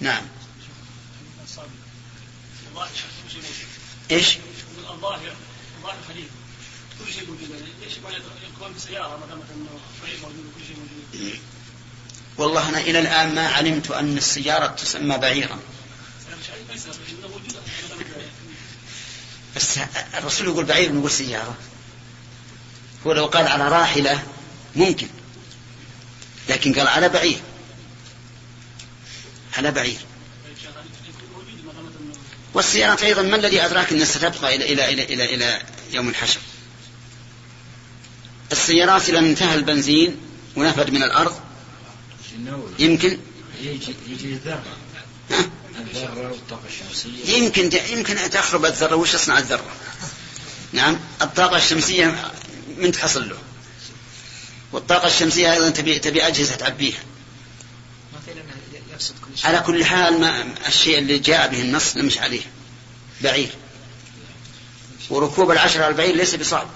نعم. 0.00 0.22
إيش؟ 4.10 4.38
الظاهر 4.90 5.36
الظاهر 5.78 5.96
كل 6.98 7.12
شيء 7.12 7.26
موجود 7.28 7.50
ليش 7.82 7.98
ما 7.98 8.10
شيء 10.66 10.76
موجود 10.76 11.38
والله 12.38 12.68
أنا 12.68 12.78
إلى 12.78 12.98
الآن 12.98 13.34
ما 13.34 13.48
علمت 13.48 13.90
أن 13.90 14.16
السيارة 14.16 14.66
تسمى 14.66 15.18
بعيرا. 15.18 15.58
بس 19.56 19.78
الرسول 20.18 20.46
يقول 20.46 20.64
بعير 20.64 20.92
نقول 20.92 21.10
سيارة. 21.10 21.54
هو 23.06 23.12
لو 23.12 23.26
قال 23.26 23.46
على 23.46 23.68
راحلة 23.68 24.22
ممكن. 24.76 25.08
لكن 26.48 26.74
قال 26.74 26.88
على 26.88 27.08
بعير. 27.08 27.40
على 29.56 29.70
بعير. 29.70 29.98
والسيارات 32.54 33.02
أيضا 33.02 33.22
ما 33.22 33.36
الذي 33.36 33.64
أدراك 33.64 33.92
أنها 33.92 34.04
ستبقى 34.04 34.56
إلى 34.56 34.72
إلى 34.72 34.92
إلى 34.92 35.04
إلى, 35.04 35.34
إلى 35.34 35.62
يوم 35.92 36.08
الحشر؟ 36.08 36.40
السيارات 38.52 39.08
إذا 39.08 39.18
انتهى 39.18 39.54
البنزين 39.54 40.16
ونفد 40.56 40.90
من 40.90 41.02
الأرض 41.02 41.45
يمكن. 42.78 43.18
يجي 43.60 43.94
يجي 44.08 44.32
الذرة. 44.32 44.76
الذرة 45.78 46.30
والطاقة 46.30 46.62
الشمسية. 46.68 47.36
يمكن 47.36 47.70
يمكن 47.90 48.30
تخرب 48.30 48.64
الذرة. 48.64 48.96
وش 48.96 49.12
تصنع 49.12 49.38
الذرة؟ 49.38 49.72
نعم. 50.72 50.98
الطاقة 51.22 51.56
الشمسية 51.56 52.32
من 52.78 52.92
تحصل 52.92 53.28
له. 53.28 53.38
والطاقة 54.72 55.06
الشمسية 55.06 55.52
أيضا 55.52 55.70
تبي 55.70 55.98
تبي 55.98 56.26
أجهزة 56.26 56.54
تعبيها. 56.54 56.98
على 59.44 59.60
كل 59.60 59.84
حال 59.84 60.20
ما 60.20 60.54
الشيء 60.68 60.98
اللي 60.98 61.18
جاء 61.18 61.48
به 61.48 61.60
النص 61.60 61.96
نمشي 61.96 62.20
عليه. 62.20 62.42
بعير. 63.20 63.50
وركوب 65.10 65.50
العشر 65.50 65.82
على 65.82 65.92
البعير 65.92 66.16
ليس 66.16 66.34
بصعب. 66.34 66.68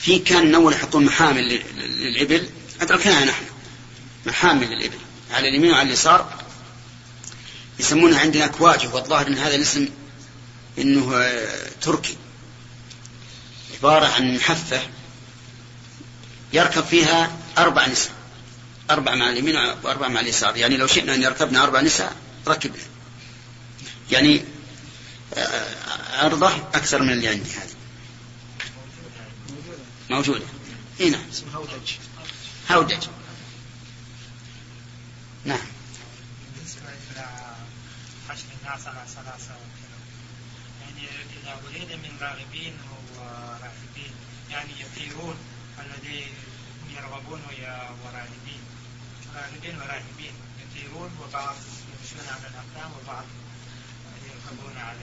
في 0.00 0.18
كان 0.18 0.54
أول 0.54 0.72
يحطون 0.72 1.04
محامل 1.04 1.60
للإبل. 1.76 2.48
أدركناها 2.80 3.24
نحن. 3.24 3.44
محامل 4.26 4.66
للإبل 4.66 4.98
على 5.30 5.48
اليمين 5.48 5.70
وعلى 5.70 5.88
اليسار. 5.88 6.42
يسمونها 7.80 8.20
عندنا 8.20 8.46
كواجه 8.46 8.94
والظاهر 8.94 9.26
أن 9.26 9.38
هذا 9.38 9.54
الاسم 9.54 9.88
أنه 10.78 11.16
آه، 11.16 11.70
تركي. 11.80 12.16
عبارة 13.78 14.06
عن 14.06 14.36
محفة 14.36 14.80
يركب 16.52 16.84
فيها 16.84 17.36
أربع 17.58 17.86
نساء 17.86 18.12
أربع 18.90 19.14
مع 19.14 19.30
اليمين 19.30 19.56
وأربع 19.56 20.08
مع 20.08 20.20
اليسار. 20.20 20.56
يعني 20.56 20.76
لو 20.76 20.86
شئنا 20.86 21.14
أن 21.14 21.22
يركبنا 21.22 21.62
أربع 21.62 21.80
نساء 21.80 22.16
ركبنا 22.48 22.82
يعني 24.10 24.44
آه، 25.34 25.74
عرضة 26.12 26.52
أكثر 26.74 27.02
من 27.02 27.12
اللي 27.12 27.28
عندي 27.28 27.50
هذه. 27.50 27.72
موجودة. 30.10 30.44
إي 31.00 31.10
نعم. 31.10 31.20
هودج. 31.54 31.92
هودج. 32.70 33.06
نعم. 35.44 35.66
بالنسبة 36.54 36.82
إلى 36.82 37.26
حشر 38.28 38.44
الناس 38.60 38.86
على 38.86 39.08
ثلاثة 39.08 39.54
يعني 40.80 41.08
إذا 41.42 41.54
ولد 41.66 41.92
من 41.92 42.18
راغبين 42.20 42.74
وراهبين 43.16 44.12
يعني 44.50 44.70
يطيرون 44.80 45.36
الذي 45.78 46.24
هم 46.24 46.96
يرغبون 46.96 47.40
وراهبين 48.04 48.62
راغبين 49.34 49.76
وراهبين 49.76 50.32
يطيرون 50.62 51.10
وبعض 51.22 51.54
يمشون 51.92 52.28
على 52.28 52.46
الأقدام 52.48 52.92
وبعض 53.02 53.24
يركبون 54.24 54.76
على 54.76 54.98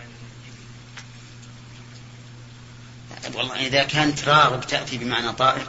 والله 3.34 3.68
إذا 3.68 3.84
كانت 3.84 4.24
راغب 4.24 4.62
تأتي 4.68 4.98
بمعنى 4.98 5.34
طائر. 5.34 5.68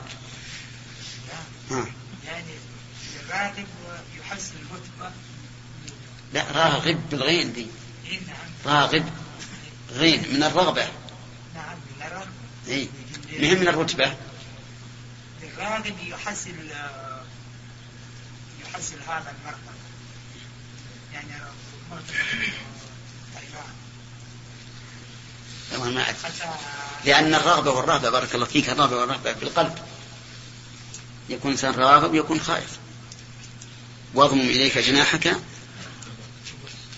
ها. 1.71 1.87
يعني 2.27 2.53
الراغب 3.21 3.67
يحسن 4.19 4.55
لا 6.33 6.45
راغب 6.51 7.11
بالغين 7.11 7.53
دي. 7.53 7.67
راغب 8.67 9.11
غين 9.93 10.35
من 10.35 10.43
الرغبة. 10.43 10.89
نعم 11.55 11.77
من 11.97 12.07
الرغبة 12.07 12.89
مهم 13.39 13.61
من 13.61 13.69
الرتبة. 13.69 14.17
الراغب 15.43 15.95
يحصل 16.07 16.55
يحصل 18.63 18.97
هذا 19.09 19.35
المرتبة. 19.41 19.73
يعني 21.13 21.29
مرتبة 21.91 22.15
ما 25.91 26.07
لأن 27.05 27.35
الرغبة 27.35 27.71
والرهبة 27.71 28.11
بارك 28.11 28.35
الله 28.35 28.47
فيك 28.47 28.71
الرغبة 28.71 28.97
والرهبة 28.97 29.35
في 29.35 29.43
القلب. 29.43 29.79
يكون 31.29 31.51
إنسان 31.51 31.75
راغب 31.75 32.15
يكون 32.15 32.41
خائف. 32.41 32.79
واضمم 34.15 34.41
إليك 34.41 34.79
جناحك. 34.79 35.37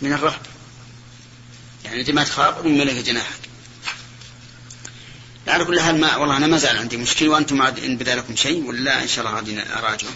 من 0.03 0.13
الرهبة 0.13 0.47
يعني 1.85 2.01
أنت 2.01 2.11
ما 2.11 2.25
تخاف 2.25 2.59
اضمم 2.59 2.81
إليك 2.81 3.05
جناحك 3.05 3.41
على 5.49 5.65
كل 5.65 5.81
حال 5.81 6.01
ما 6.01 6.17
والله 6.17 6.37
أنا 6.37 6.47
ما 6.47 6.59
زال 6.59 6.79
عندي 6.79 6.97
مشكلة 6.97 7.29
وأنتم 7.29 7.63
إن 7.63 7.97
بدا 7.97 8.15
لكم 8.15 8.37
شيء 8.37 8.65
ولا 8.65 9.03
إن 9.03 9.09
شاء 9.09 9.25
الله 9.25 9.37
غادي 9.37 9.63
اراجعه. 9.63 10.11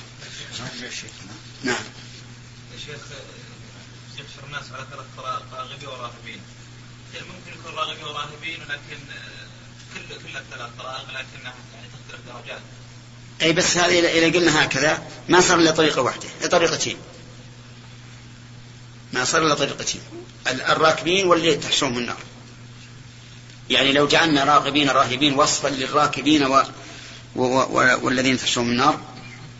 نعم. 1.62 1.76
يا 2.72 2.78
شيخ 2.78 3.00
يحشر 4.14 4.46
الناس 4.46 4.64
على 4.72 4.86
ثلاث 4.90 5.06
طرائق 5.16 5.42
راغبين 5.52 5.88
وراهبين. 5.88 6.40
يعني 7.14 7.26
ممكن 7.26 7.60
يكون 7.60 7.74
راغبين 7.74 8.04
وراهبين 8.04 8.60
ولكن 8.60 8.98
كل 9.94 10.14
كل 10.14 10.36
الثلاث 10.36 10.70
طرائق 10.78 11.08
لكنها 11.08 11.54
يعني 11.74 11.88
تختلف 11.88 12.20
درجات. 12.26 12.60
أي 13.42 13.52
بس 13.52 13.76
هذه 13.76 13.98
اذا 13.98 14.38
قلنا 14.38 14.64
هكذا 14.64 15.10
ما 15.28 15.40
صار 15.40 15.58
إلا 15.58 15.70
طريقة 15.70 16.02
واحدة، 16.02 16.28
طريقتين. 16.50 16.96
ما 19.16 19.24
صار 19.24 19.46
إلا 19.46 19.54
طريقتين. 19.54 20.00
الراكبين 20.46 21.26
واللي 21.26 21.54
تحشرهم 21.54 21.98
النار. 21.98 22.16
يعني 23.70 23.92
لو 23.92 24.06
جعلنا 24.08 24.44
راغبين 24.44 24.90
راهبين 24.90 25.34
وصفا 25.34 25.68
للراكبين 25.68 26.42
و... 26.44 26.62
و... 27.36 27.42
و... 27.44 27.98
والذين 28.02 28.38
تحشرهم 28.38 28.70
النار 28.70 29.00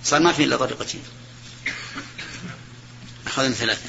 صار 0.05 0.21
ما 0.21 0.33
في 0.33 0.45
إلا 0.45 0.57
طريقتين 0.57 1.03
أخذنا 3.27 3.55
ثلاثة 3.55 3.83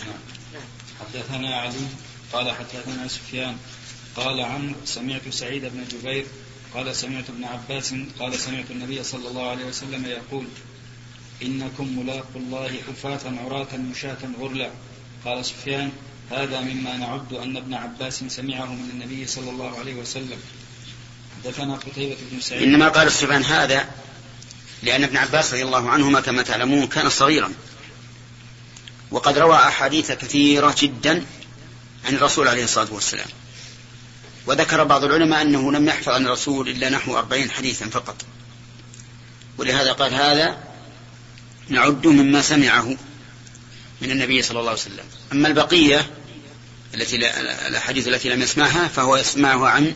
حدثنا 0.99 1.55
علي 1.55 1.87
قال 2.33 2.51
حدثنا 2.51 3.07
سفيان 3.07 3.57
قال 4.15 4.41
عمرو 4.41 4.75
سمعت 4.85 5.21
سعيد 5.29 5.65
بن 5.65 5.83
جبير 5.91 6.25
قال 6.73 6.95
سمعت 6.95 7.29
ابن 7.29 7.43
عباس 7.43 7.93
قال 8.19 8.39
سمعت 8.39 8.71
النبي 8.71 9.03
صلى 9.03 9.27
الله 9.27 9.49
عليه 9.49 9.65
وسلم 9.65 10.05
يقول 10.05 10.45
إنكم 11.41 11.99
ملاقوا 11.99 12.41
الله 12.41 12.71
حفاة 12.87 13.19
عراة 13.45 13.77
مشاة 13.77 14.17
غرلا 14.39 14.69
قال 15.27 15.45
سفيان 15.45 15.91
هذا 16.31 16.61
مما 16.61 16.97
نعد 16.97 17.33
أن 17.33 17.57
ابن 17.57 17.73
عباس 17.73 18.23
سمعه 18.27 18.65
من 18.65 18.89
النبي 18.93 19.27
صلى 19.27 19.49
الله 19.49 19.79
عليه 19.79 19.95
وسلم. 19.95 20.39
حدثنا 21.37 21.75
قتيبة 21.75 22.17
بن 22.31 22.41
سعيد. 22.41 22.63
إنما 22.63 22.89
قال 22.89 23.11
سفيان 23.11 23.43
هذا 23.43 23.89
لأن 24.83 25.03
ابن 25.03 25.17
عباس 25.17 25.53
رضي 25.53 25.63
الله 25.63 25.89
عنهما 25.89 26.21
كما 26.21 26.41
تعلمون 26.41 26.87
كان 26.87 27.09
صغيرا. 27.09 27.51
وقد 29.11 29.37
روى 29.37 29.55
أحاديث 29.55 30.11
كثيرة 30.11 30.75
جدا 30.79 31.25
عن 32.05 32.15
الرسول 32.15 32.47
عليه 32.47 32.63
الصلاة 32.63 32.93
والسلام. 32.93 33.27
وذكر 34.45 34.83
بعض 34.83 35.03
العلماء 35.03 35.41
أنه 35.41 35.71
لم 35.71 35.87
يحفظ 35.87 36.09
عن 36.09 36.25
الرسول 36.25 36.69
إلا 36.69 36.89
نحو 36.89 37.17
أربعين 37.17 37.51
حديثا 37.51 37.89
فقط. 37.89 38.25
ولهذا 39.57 39.91
قال 39.91 40.13
هذا 40.13 40.57
نعد 41.69 42.07
مما 42.07 42.41
سمعه. 42.41 42.97
من 44.01 44.11
النبي 44.11 44.41
صلى 44.41 44.59
الله 44.59 44.71
عليه 44.71 44.81
وسلم. 44.81 45.05
أما 45.31 45.47
البقية 45.47 46.09
التي 46.93 47.15
الأحاديث 47.67 48.07
التي 48.07 48.29
لم 48.29 48.41
يسمعها 48.41 48.87
فهو 48.87 49.17
يسمعها 49.17 49.69
عن 49.69 49.95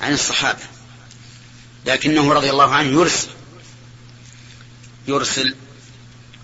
عن 0.00 0.12
الصحابة. 0.12 0.62
لكنه 1.86 2.32
رضي 2.32 2.50
الله 2.50 2.74
عنه 2.74 3.00
يرسل 3.00 3.28
يرسل 5.08 5.54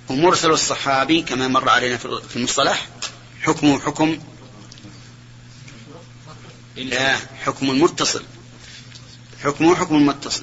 ومرسل 0.08 0.50
الصحابي 0.50 1.22
كما 1.22 1.48
مر 1.48 1.68
علينا 1.68 1.96
في 1.96 2.36
المصطلح 2.36 2.88
حكمه 3.42 3.80
حكم 3.80 4.18
لا 6.76 7.16
حكم 7.16 7.70
المتصل 7.70 8.24
حكمه 9.44 9.76
حكم 9.76 9.94
المتصل 9.94 10.42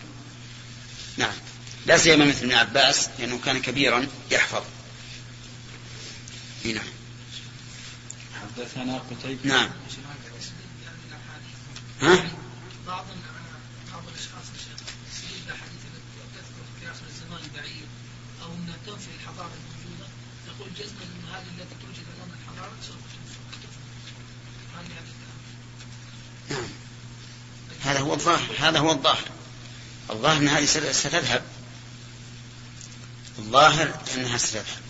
نعم. 1.17 1.34
لا 1.86 1.98
سيما 1.98 2.26
مثل 2.26 2.39
ابن 2.39 2.52
عباس 2.52 3.10
لأنه 3.20 3.39
كان 3.46 3.62
كبيرا 3.62 4.08
يحفظ. 4.32 4.62
نعم. 6.74 6.88
حدثنا 8.42 8.98
قتيبة. 8.98 9.40
نعم. 9.44 9.70
ها؟ 12.02 12.16
بعض 12.88 13.06
بعض 13.92 14.04
الاشخاص 14.08 14.46
الاحاديث 15.46 15.82
التي 15.86 16.30
تذكر 16.36 16.66
في 16.80 16.92
اخر 16.92 17.06
الزمان 17.08 17.42
أو 18.44 18.54
انها 18.54 18.78
تنفي 18.86 19.08
الحضاره 19.20 19.52
الموجوده 19.60 20.08
جزما 20.80 21.04
ان 21.04 21.34
هذه 21.34 21.48
التي 21.58 21.76
توجد 21.82 22.08
الان 22.18 22.32
الحضاره 22.40 22.74
سوف 22.88 22.98
نعم. 26.50 26.70
هذا 27.82 28.00
هو 28.00 28.14
الظاهر 28.14 28.56
هذا 28.60 28.80
هو 28.80 28.92
الظاهر. 28.92 29.30
الظاهر 30.10 30.38
ان 30.38 30.48
هذه 30.48 30.66
ستذهب. 30.92 31.44
الظاهر 33.40 34.00
إنها 34.16 34.38
ستذهب. 34.38 34.87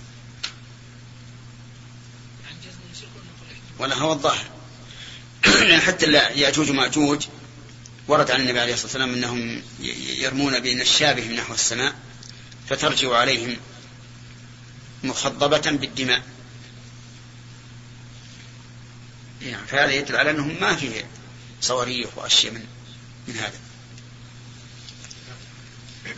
ولا 3.80 3.96
هو 3.96 4.14
الظاهر. 4.14 4.46
لأن 5.46 5.82
حتى 5.88 6.06
يأجوج 6.12 6.70
ومأجوج 6.70 7.26
ورد 8.08 8.32
عن 8.32 8.42
النبي 8.42 8.60
عليه 8.60 8.74
الصلاة 8.74 8.88
والسلام 8.88 9.14
أنهم 9.14 9.62
يرمون 10.20 10.60
بنشابهم 10.60 11.32
نحو 11.32 11.54
السماء 11.54 11.96
فترجع 12.70 13.16
عليهم 13.16 13.58
مخضبة 15.04 15.72
بالدماء. 15.72 16.22
يعني 19.42 19.68
فهذا 19.68 19.92
يدل 19.92 20.16
على 20.16 20.32
أنهم 20.32 20.62
ما 20.62 20.76
فيه 20.76 21.06
صواريخ 21.62 22.10
وأشياء 22.16 22.54
من 22.54 22.66
من 23.28 23.36
هذا. 23.36 23.60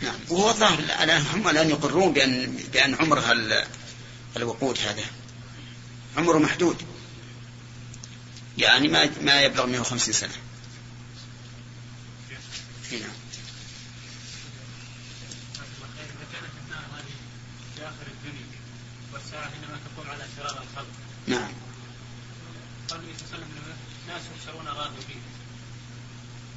نعم. 0.02 0.14
وهو 0.28 0.50
الظاهر 0.50 0.78
هم 1.34 1.48
الآن 1.48 1.70
يقرون 1.70 2.12
بأن 2.12 2.58
بأن 2.72 2.94
عمرها 2.94 3.34
الوقود 4.36 4.78
هذا. 4.78 5.04
عمره 6.16 6.38
محدود. 6.38 6.76
يعني 8.60 8.88
ما 8.88 9.10
ما 9.22 9.42
يبلغ 9.42 9.66
150 9.66 10.14
سنة. 10.14 10.32
هنا. 12.92 13.10
حينما 19.50 19.78
تقوم 19.94 20.10
على 20.10 20.24
شرار 20.36 20.62
الخلق 20.62 20.86
نعم. 21.26 21.52
قال 22.90 23.00
النبي 23.00 23.18
صلى 23.18 23.26
الله 23.26 23.34
عليه 23.34 23.46
وسلم 23.46 23.76
الناس 24.08 24.22
يحشرون 24.36 24.66
راغبين 24.66 25.22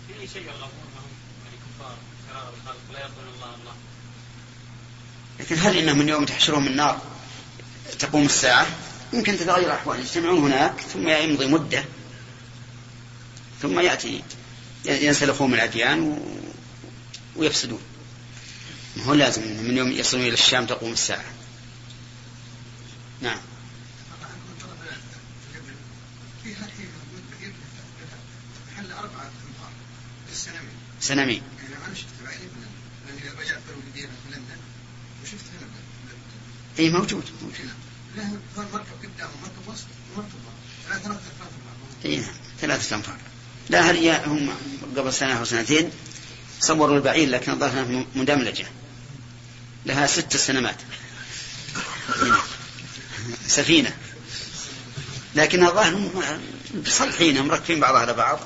في 0.08 0.22
أي 0.22 0.28
شيء 0.28 0.42
يرغبون 0.42 0.90
وهم 0.96 1.12
يعني 1.46 1.58
كفار 1.58 1.98
شرار 2.30 2.54
الخلق 2.54 2.94
لا 2.94 3.00
يرضون 3.00 3.34
الله 3.36 3.56
الله 3.56 3.74
لكن 5.40 5.58
هل 5.58 5.78
انهم 5.78 5.98
من 5.98 6.10
يوم 6.10 6.26
تحشرهم 6.26 6.68
النار 6.68 7.02
تقوم 8.00 8.26
الساعة؟ 8.26 8.68
يمكن 9.14 9.38
تتغير 9.38 9.66
الأحوال 9.66 10.00
يجتمعون 10.00 10.38
هناك 10.38 10.82
ثم 10.82 11.08
يمضي 11.08 11.46
مدة 11.46 11.86
ثم 13.62 13.80
يأتي 13.80 14.24
ينسلخون 14.86 15.48
من 15.48 15.56
الأديان 15.56 16.02
و... 16.02 16.20
ويفسدون. 17.36 17.82
ما 18.98 19.04
هو 19.04 19.14
لازم 19.14 19.42
من 19.42 19.78
يوم 19.78 19.92
يصلون 19.92 20.24
إلى 20.24 20.34
الشام 20.34 20.66
تقوم 20.66 20.92
الساعة. 20.92 21.24
نعم. 23.22 23.38
سنمي. 31.02 31.34
يعني 31.34 31.86
أنا 31.86 31.96
شفت 31.96 32.08
بعيني 32.26 32.48
لاني 33.08 33.40
رجعت 33.40 33.60
في 33.94 34.08
وشفت 35.24 35.46
اي 36.80 36.90
موجود 36.90 37.24
موجود 37.42 37.70
مركب 38.18 39.68
وسط 39.68 39.86
ومركب 40.16 40.30
ثلاثة 40.90 41.20
ثلاثة 42.62 42.96
اي 42.96 42.98
أنفار 42.98 43.18
لا 43.70 43.92
هل 43.92 44.08
هم 44.26 44.50
قبل 44.98 45.14
سنة 45.14 45.34
أو 45.34 45.46
سنتين 45.46 45.92
صوروا 46.60 46.98
البعير 46.98 47.30
لكن 47.30 47.52
الظاهر 47.52 48.06
مدملجة 48.16 48.66
لها 49.86 50.08
ست 50.08 50.38
سنوات. 50.38 50.76
سفينة. 53.48 53.96
لكن 55.36 55.66
الظاهر 55.66 56.10
مصلحين 56.74 57.48
مركبين 57.48 57.80
بعضها 57.80 58.02
على 58.02 58.14
بعض. 58.14 58.40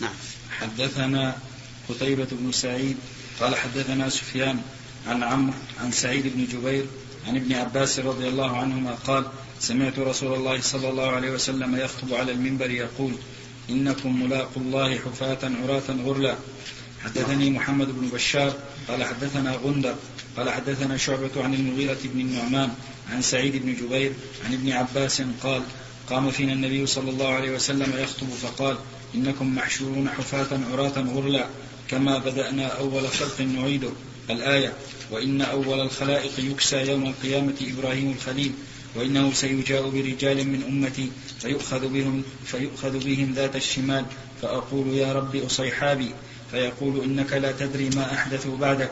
نعم. 0.00 0.14
حدثنا 0.60 1.38
قتيبة 1.88 2.28
بن 2.32 2.52
سعيد 2.52 2.96
قال 3.40 3.56
حدثنا 3.56 4.08
سفيان 4.08 4.62
عن 5.06 5.22
عمرو 5.22 5.54
عن 5.80 5.92
سعيد 5.92 6.26
بن 6.26 6.46
جبير 6.46 6.86
عن 7.28 7.36
ابن 7.36 7.52
عباس 7.52 7.98
رضي 7.98 8.28
الله 8.28 8.56
عنهما 8.56 8.94
قال 8.94 9.24
سمعت 9.60 9.98
رسول 9.98 10.34
الله 10.34 10.60
صلى 10.60 10.88
الله 10.88 11.10
عليه 11.10 11.30
وسلم 11.30 11.76
يخطب 11.76 12.14
على 12.14 12.32
المنبر 12.32 12.70
يقول 12.70 13.12
إنكم 13.70 14.22
ملاقوا 14.22 14.62
الله 14.62 14.98
حفاة 14.98 15.38
عراة 15.62 15.88
غرلا. 16.04 16.34
حدثني 17.04 17.50
محمد 17.50 17.86
بن 17.86 18.08
بشار 18.08 18.52
قال 18.88 19.04
حدثنا 19.04 19.52
غندر 19.52 19.94
قال 20.36 20.50
حدثنا 20.50 20.96
شعبة 20.96 21.30
عن 21.36 21.54
المغيرة 21.54 21.98
بن 22.04 22.20
النعمان 22.20 22.70
عن 23.12 23.22
سعيد 23.22 23.56
بن 23.56 23.74
جبير 23.74 24.12
عن 24.46 24.54
ابن 24.54 24.72
عباس 24.72 25.22
قال 25.42 25.62
قام 26.10 26.30
فينا 26.30 26.52
النبي 26.52 26.86
صلى 26.86 27.10
الله 27.10 27.28
عليه 27.28 27.50
وسلم 27.50 27.92
يخطب 27.98 28.28
فقال 28.28 28.76
إنكم 29.14 29.54
محشورون 29.54 30.08
حفاة 30.08 30.58
عراة 30.72 30.98
غرلا 31.14 31.46
كما 31.88 32.18
بدأنا 32.18 32.66
أول 32.66 33.08
خلق 33.08 33.40
نعيده. 33.40 33.90
الآية 34.30 34.72
وإن 35.10 35.42
أول 35.42 35.80
الخلائق 35.80 36.32
يكسى 36.38 36.76
يوم 36.76 37.06
القيامة 37.06 37.54
إبراهيم 37.62 38.10
الخليل 38.10 38.52
وإنه 38.94 39.32
سيجاء 39.32 39.88
برجال 39.88 40.48
من 40.48 40.62
أمتي 40.62 41.10
فيؤخذ 41.40 41.88
بهم, 41.88 42.22
فيؤخذ 42.46 42.98
بهم 43.04 43.32
ذات 43.32 43.56
الشمال 43.56 44.04
فأقول 44.42 44.94
يا 44.94 45.12
رب 45.12 45.36
أصيحابي 45.36 46.10
فيقول 46.50 47.04
إنك 47.04 47.32
لا 47.32 47.52
تدري 47.52 47.90
ما 47.90 48.14
أحدثوا 48.14 48.56
بعدك 48.56 48.90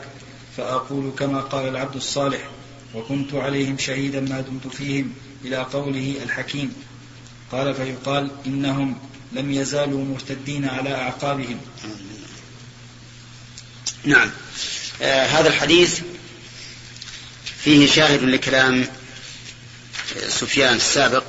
فأقول 0.57 1.11
كما 1.19 1.41
قال 1.41 1.67
العبد 1.67 1.95
الصالح 1.95 2.49
وكنت 2.95 3.33
عليهم 3.33 3.77
شهيدا 3.77 4.19
ما 4.19 4.41
دمت 4.41 4.67
فيهم 4.67 5.13
إلى 5.45 5.57
قوله 5.57 6.15
الحكيم. 6.23 6.73
قال 7.51 7.73
فيقال 7.75 8.31
إنهم 8.45 8.95
لم 9.33 9.51
يزالوا 9.51 10.05
مرتدين 10.05 10.65
على 10.65 10.95
أعقابهم. 10.95 11.59
نعم. 14.03 14.29
آه 15.01 15.25
هذا 15.25 15.47
الحديث 15.47 16.01
فيه 17.63 17.91
شاهد 17.91 18.23
لكلام 18.23 18.87
سفيان 20.27 20.75
السابق 20.75 21.23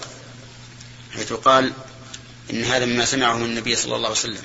حيث 1.14 1.32
قال 1.32 1.72
إن 2.50 2.64
هذا 2.64 2.86
مما 2.86 3.04
سمعه 3.04 3.36
من 3.36 3.44
النبي 3.44 3.76
صلى 3.76 3.96
الله 3.96 4.08
عليه 4.08 4.18
وسلم. 4.18 4.42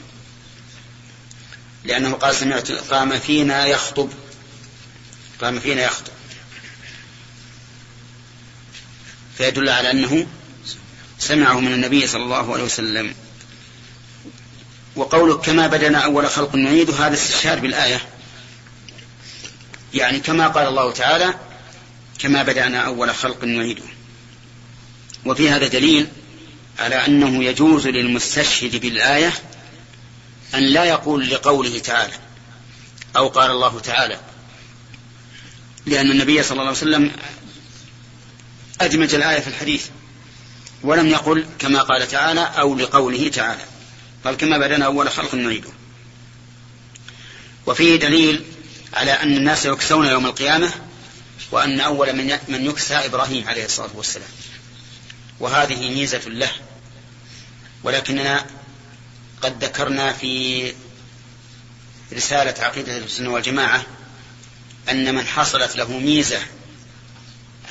لأنه 1.84 2.14
قال 2.14 2.36
سمعت 2.36 2.72
قام 2.72 3.20
فينا 3.20 3.66
يخطب. 3.66 4.10
قام 5.42 5.60
فينا 5.60 5.84
يخطب. 5.84 6.14
فيدل 9.38 9.70
على 9.70 9.92
أنه 9.92 10.28
سمعه 11.20 11.60
من 11.60 11.74
النبي 11.74 12.08
صلى 12.08 12.24
الله 12.24 12.54
عليه 12.54 12.64
وسلم. 12.64 13.16
وقولك 14.96 15.46
كما 15.46 15.68
بدنا 15.68 15.98
أول 16.00 16.30
خلق 16.30 16.56
نعيد 16.56 16.92
هذا 16.92 17.14
استشهاد 17.14 17.62
بالآية. 17.62 18.13
يعني 19.94 20.20
كما 20.20 20.48
قال 20.48 20.68
الله 20.68 20.92
تعالى 20.92 21.34
كما 22.20 22.44
بدأنا 22.44 22.80
أول 22.80 23.16
خلق 23.16 23.44
نعيده. 23.44 23.84
وفي 25.26 25.50
هذا 25.50 25.68
دليل 25.68 26.08
على 26.80 26.96
أنه 26.96 27.44
يجوز 27.44 27.88
للمستشهد 27.88 28.76
بالآية 28.76 29.34
أن 30.56 30.64
لا 30.64 30.86
يقول 30.86 31.30
لقوله 31.30 31.80
تعالى 31.80 32.14
أو 33.18 33.28
قال 33.28 33.52
الله 33.52 33.80
تعالى 33.80 34.20
لأن 35.86 36.12
النبي 36.12 36.44
صلى 36.44 36.52
الله 36.52 36.64
عليه 36.64 36.72
وسلم 36.72 37.12
أدمج 38.82 39.16
الآية 39.16 39.40
في 39.40 39.48
الحديث 39.48 39.86
ولم 40.84 41.08
يقل 41.08 41.46
كما 41.60 41.82
قال 41.82 42.08
تعالى 42.08 42.42
أو 42.42 42.76
لقوله 42.76 43.30
تعالى 43.30 43.64
قال 44.26 44.38
كما 44.38 44.58
بدنا 44.58 44.86
أول 44.86 45.10
خلق 45.10 45.36
نعيده. 45.36 45.70
وفيه 47.66 47.96
دليل 47.96 48.44
على 48.94 49.12
أن 49.12 49.38
الناس 49.38 49.66
يكسون 49.66 50.06
يوم 50.06 50.26
القيامة 50.26 50.72
وأن 51.52 51.80
أول 51.80 52.14
من 52.14 52.38
من 52.48 52.66
يكسى 52.66 52.96
إبراهيم 52.96 53.48
عليه 53.48 53.66
الصلاة 53.66 53.90
والسلام. 53.94 54.30
وهذه 55.40 55.90
ميزة 55.90 56.22
له. 56.30 56.52
ولكننا 57.84 58.46
قد 59.42 59.64
ذكرنا 59.64 60.14
في 60.14 60.74
رسالة 62.14 62.64
عقيدة 62.64 62.98
السنة 62.98 63.30
والجماعة 63.30 63.86
أن 64.90 65.16
من 65.16 65.28
حصلت 65.28 65.76
له 65.76 65.98
ميزة 65.98 66.40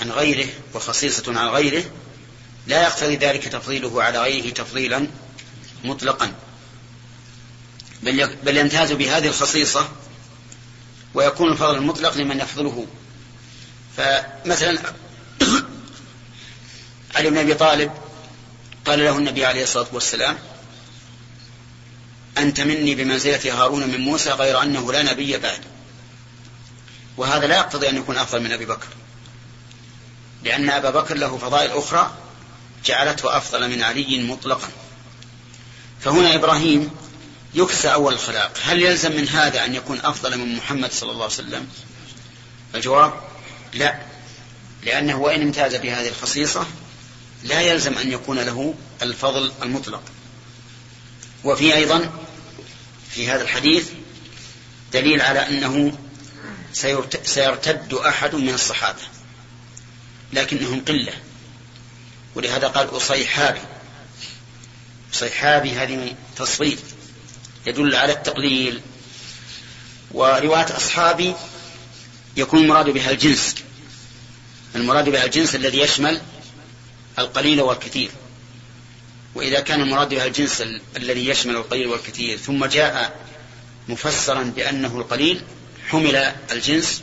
عن 0.01 0.11
غيره 0.11 0.49
وخصيصة 0.75 1.39
عن 1.41 1.49
غيره 1.49 1.85
لا 2.67 2.83
يقتضي 2.83 3.17
ذلك 3.17 3.49
تفضيله 3.49 4.03
على 4.03 4.19
غيره 4.23 4.53
تفضيلا 4.53 5.07
مطلقا. 5.85 6.33
بل 8.03 8.37
بل 8.45 8.57
يمتاز 8.57 8.93
بهذه 8.93 9.27
الخصيصة 9.27 9.89
ويكون 11.14 11.53
الفضل 11.53 11.75
المطلق 11.75 12.16
لمن 12.16 12.40
يفضله. 12.40 12.87
فمثلا 13.96 14.79
علي 17.16 17.31
بن 17.31 17.38
أبي 17.38 17.55
طالب 17.55 17.92
قال 18.87 18.98
له 18.98 19.18
النبي 19.18 19.44
عليه 19.44 19.62
الصلاة 19.62 19.87
والسلام 19.92 20.38
أنت 22.38 22.61
مني 22.61 22.94
بمنزلة 22.94 23.62
هارون 23.62 23.88
من 23.88 24.01
موسى 24.01 24.31
غير 24.31 24.62
أنه 24.62 24.92
لا 24.92 25.12
نبي 25.12 25.38
بعد. 25.38 25.61
وهذا 27.16 27.46
لا 27.46 27.57
يقتضي 27.57 27.88
أن 27.88 27.96
يكون 27.96 28.18
أفضل 28.18 28.42
من 28.42 28.53
أبي 28.53 28.64
بكر. 28.64 28.88
لأن 30.44 30.70
أبا 30.70 30.90
بكر 30.90 31.16
له 31.16 31.38
فضائل 31.38 31.70
أخرى 31.70 32.12
جعلته 32.85 33.37
أفضل 33.37 33.70
من 33.70 33.83
علي 33.83 34.22
مطلقا. 34.22 34.68
فهنا 36.01 36.35
إبراهيم 36.35 36.90
يكسى 37.55 37.88
أول 37.93 38.12
الخلاق. 38.12 38.59
هل 38.65 38.83
يلزم 38.83 39.12
من 39.12 39.29
هذا 39.29 39.65
أن 39.65 39.75
يكون 39.75 40.01
أفضل 40.01 40.38
من 40.38 40.57
محمد 40.57 40.93
صلى 40.93 41.11
الله 41.11 41.25
عليه 41.25 41.35
وسلم؟ 41.35 41.69
الجواب 42.75 43.15
لا. 43.75 44.01
لأنه 44.83 45.17
وإن 45.17 45.43
امتاز 45.43 45.75
بهذه 45.75 46.09
الخصيصة 46.09 46.67
لا 47.45 47.61
يلزم 47.61 47.99
أن 47.99 48.12
يكون 48.12 48.38
له 48.38 48.75
الفضل 49.03 49.53
المطلق. 49.62 50.03
وفي 51.45 51.75
أيضا 51.75 52.11
في 53.11 53.31
هذا 53.31 53.43
الحديث 53.43 53.88
دليل 54.93 55.23
على 55.23 55.49
أنه 55.49 55.99
سيرتد 57.25 57.95
أحد 57.95 58.35
من 58.35 58.55
الصحابة 58.55 59.03
لكنهم 60.33 60.85
قلة. 60.85 61.12
ولهذا 62.35 62.69
قال 62.69 62.97
أصيحابي 62.97 63.61
أصيحابي 65.15 65.73
هذه 65.73 66.15
تصريف. 66.37 66.92
يدل 67.66 67.96
على 67.96 68.12
التقليل. 68.12 68.81
ورواية 70.11 70.77
أصحابي 70.77 71.35
يكون 72.37 72.62
المراد 72.62 72.90
بها 72.90 73.11
الجنس. 73.11 73.55
المراد 74.75 75.09
بها 75.09 75.25
الجنس 75.25 75.55
الذي 75.55 75.79
يشمل 75.79 76.20
القليل 77.18 77.61
والكثير. 77.61 78.11
وإذا 79.35 79.61
كان 79.61 79.81
المراد 79.81 80.09
بها 80.09 80.27
الجنس 80.27 80.62
الذي 80.96 81.29
يشمل 81.29 81.57
القليل 81.57 81.87
والكثير 81.87 82.38
ثم 82.38 82.64
جاء 82.64 83.20
مفسرا 83.88 84.42
بأنه 84.42 84.98
القليل 84.98 85.42
حمل 85.88 86.16
الجنس 86.51 87.03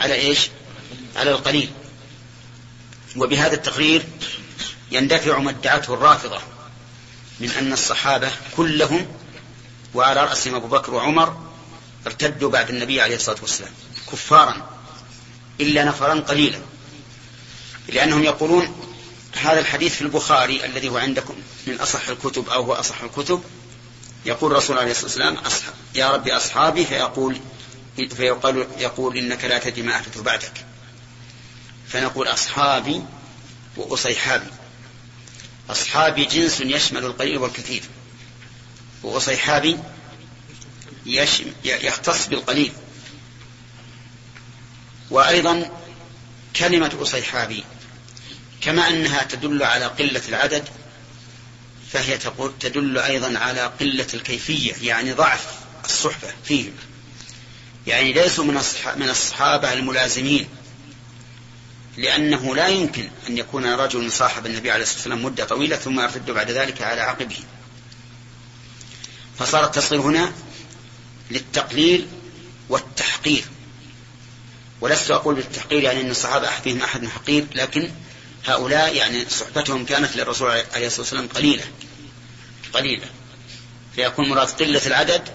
على 0.00 0.14
إيش؟ 0.14 0.48
على 1.16 1.30
القليل. 1.30 1.70
وبهذا 3.16 3.54
التقرير 3.54 4.02
يندفع 4.90 5.38
ما 5.38 5.50
ادعته 5.50 5.94
الرافضة 5.94 6.38
من 7.40 7.50
أن 7.50 7.72
الصحابة 7.72 8.30
كلهم 8.56 9.06
وعلى 9.96 10.24
رأسهم 10.24 10.54
أبو 10.54 10.66
بكر 10.66 10.94
وعمر 10.94 11.36
ارتدوا 12.06 12.50
بعد 12.50 12.70
النبي 12.70 13.00
عليه 13.00 13.16
الصلاة 13.16 13.38
والسلام 13.42 13.72
كفارا 14.12 14.68
إلا 15.60 15.84
نفرا 15.84 16.20
قليلا 16.20 16.58
لأنهم 17.88 18.22
يقولون 18.22 18.90
هذا 19.36 19.60
الحديث 19.60 19.94
في 19.94 20.02
البخاري 20.02 20.64
الذي 20.64 20.88
هو 20.88 20.96
عندكم 20.96 21.34
من 21.66 21.80
أصح 21.80 22.08
الكتب 22.08 22.48
أو 22.48 22.62
هو 22.62 22.72
أصح 22.72 23.02
الكتب 23.02 23.42
يقول 24.26 24.52
الرسول 24.52 24.78
عليه 24.78 24.90
الصلاة 24.90 25.06
والسلام 25.06 25.36
يا 25.94 26.10
ربي 26.10 26.36
أصحابي 26.36 26.84
فيقول 26.86 27.40
فيقول 27.96 28.66
يقول 28.78 29.16
إنك 29.16 29.44
لا 29.44 29.58
تدري 29.58 29.82
ما 29.82 29.94
أحدث 29.94 30.18
بعدك. 30.18 30.64
فنقول 31.88 32.28
أصحابي 32.28 33.02
وأصيحابي. 33.76 34.50
أصحابي 35.70 36.24
جنس 36.24 36.60
يشمل 36.60 37.04
القليل 37.04 37.38
والكثير. 37.38 37.82
وأصيحابي 39.06 39.78
يختص 41.64 42.26
بالقليل. 42.26 42.72
وأيضا 45.10 45.70
كلمة 46.56 46.98
أصيحابي 47.02 47.64
كما 48.60 48.88
أنها 48.88 49.22
تدل 49.22 49.62
على 49.62 49.84
قلة 49.84 50.22
العدد 50.28 50.64
فهي 51.92 52.18
تقول 52.18 52.52
تدل 52.60 52.98
أيضا 52.98 53.38
على 53.38 53.60
قلة 53.60 54.06
الكيفية 54.14 54.72
يعني 54.82 55.12
ضعف 55.12 55.46
الصحبة 55.84 56.28
فيهم. 56.44 56.72
يعني 57.86 58.12
ليسوا 58.12 58.44
من 58.44 58.60
من 58.96 59.08
الصحابة 59.08 59.72
الملازمين 59.72 60.48
لأنه 61.96 62.54
لا 62.56 62.68
يمكن 62.68 63.10
أن 63.28 63.38
يكون 63.38 63.74
رجل 63.74 64.12
صاحب 64.12 64.46
النبي 64.46 64.70
عليه 64.70 64.82
الصلاة 64.82 64.98
والسلام 64.98 65.24
مدة 65.24 65.44
طويلة 65.44 65.76
ثم 65.76 66.00
يرتد 66.00 66.30
بعد 66.30 66.50
ذلك 66.50 66.82
على 66.82 67.00
عقبه. 67.00 67.38
فصار 69.38 69.64
التصغير 69.64 70.00
هنا 70.00 70.32
للتقليل 71.30 72.06
والتحقير. 72.68 73.44
ولست 74.80 75.10
أقول 75.10 75.34
بالتحقير 75.34 75.82
يعني 75.82 76.00
أن 76.00 76.10
الصحابة 76.10 76.50
فيهم 76.64 76.82
أحد 76.82 77.06
حقير 77.06 77.46
لكن 77.54 77.90
هؤلاء 78.46 78.94
يعني 78.94 79.26
صحبتهم 79.30 79.84
كانت 79.84 80.16
للرسول 80.16 80.50
عليه 80.50 80.86
الصلاة 80.86 81.00
والسلام 81.00 81.28
قليلة 81.28 81.64
قليلة. 82.72 83.06
فيكون 83.94 84.28
مراد 84.28 84.48
قلة 84.48 84.86
العدد 84.86 85.28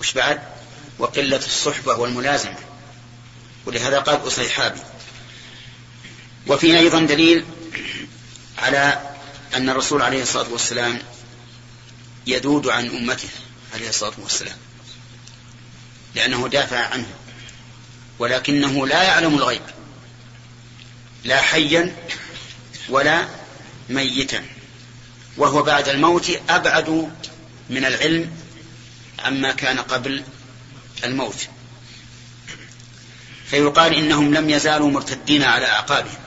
وش 0.00 0.12
بعد؟ 0.12 0.42
وقلة 0.98 1.36
الصحبة 1.36 1.94
والملازمة. 1.94 2.56
ولهذا 3.66 3.98
قال 3.98 4.26
أصيحابي. 4.26 4.80
وفي 6.46 6.78
أيضا 6.78 7.00
دليل 7.00 7.44
على 8.58 9.00
أن 9.54 9.70
الرسول 9.70 10.02
عليه 10.02 10.22
الصلاة 10.22 10.52
والسلام 10.52 10.98
يذود 12.28 12.68
عن 12.68 12.86
أمته 12.86 13.28
عليه 13.74 13.88
الصلاة 13.88 14.12
والسلام. 14.18 14.56
لأنه 16.14 16.48
دافع 16.48 16.86
عنه. 16.86 17.06
ولكنه 18.18 18.86
لا 18.86 19.02
يعلم 19.02 19.34
الغيب. 19.34 19.62
لا 21.24 21.40
حيا 21.40 21.96
ولا 22.88 23.28
ميتا. 23.88 24.44
وهو 25.36 25.62
بعد 25.62 25.88
الموت 25.88 26.30
أبعد 26.48 27.12
من 27.70 27.84
العلم 27.84 28.32
عما 29.18 29.52
كان 29.52 29.78
قبل 29.78 30.24
الموت. 31.04 31.48
فيقال 33.46 33.94
إنهم 33.94 34.34
لم 34.34 34.50
يزالوا 34.50 34.90
مرتدين 34.90 35.42
على 35.42 35.66
أعقابهم. 35.66 36.18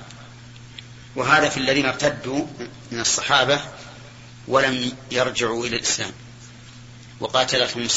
وهذا 1.15 1.49
في 1.49 1.57
الذين 1.57 1.85
ارتدوا 1.85 2.45
من 2.91 2.99
الصحابة 2.99 3.61
ولم 4.47 4.91
يرجعوا 5.11 5.65
إلى 5.65 5.75
الإسلام. 5.75 6.11
وقاتلتهم 7.19 7.87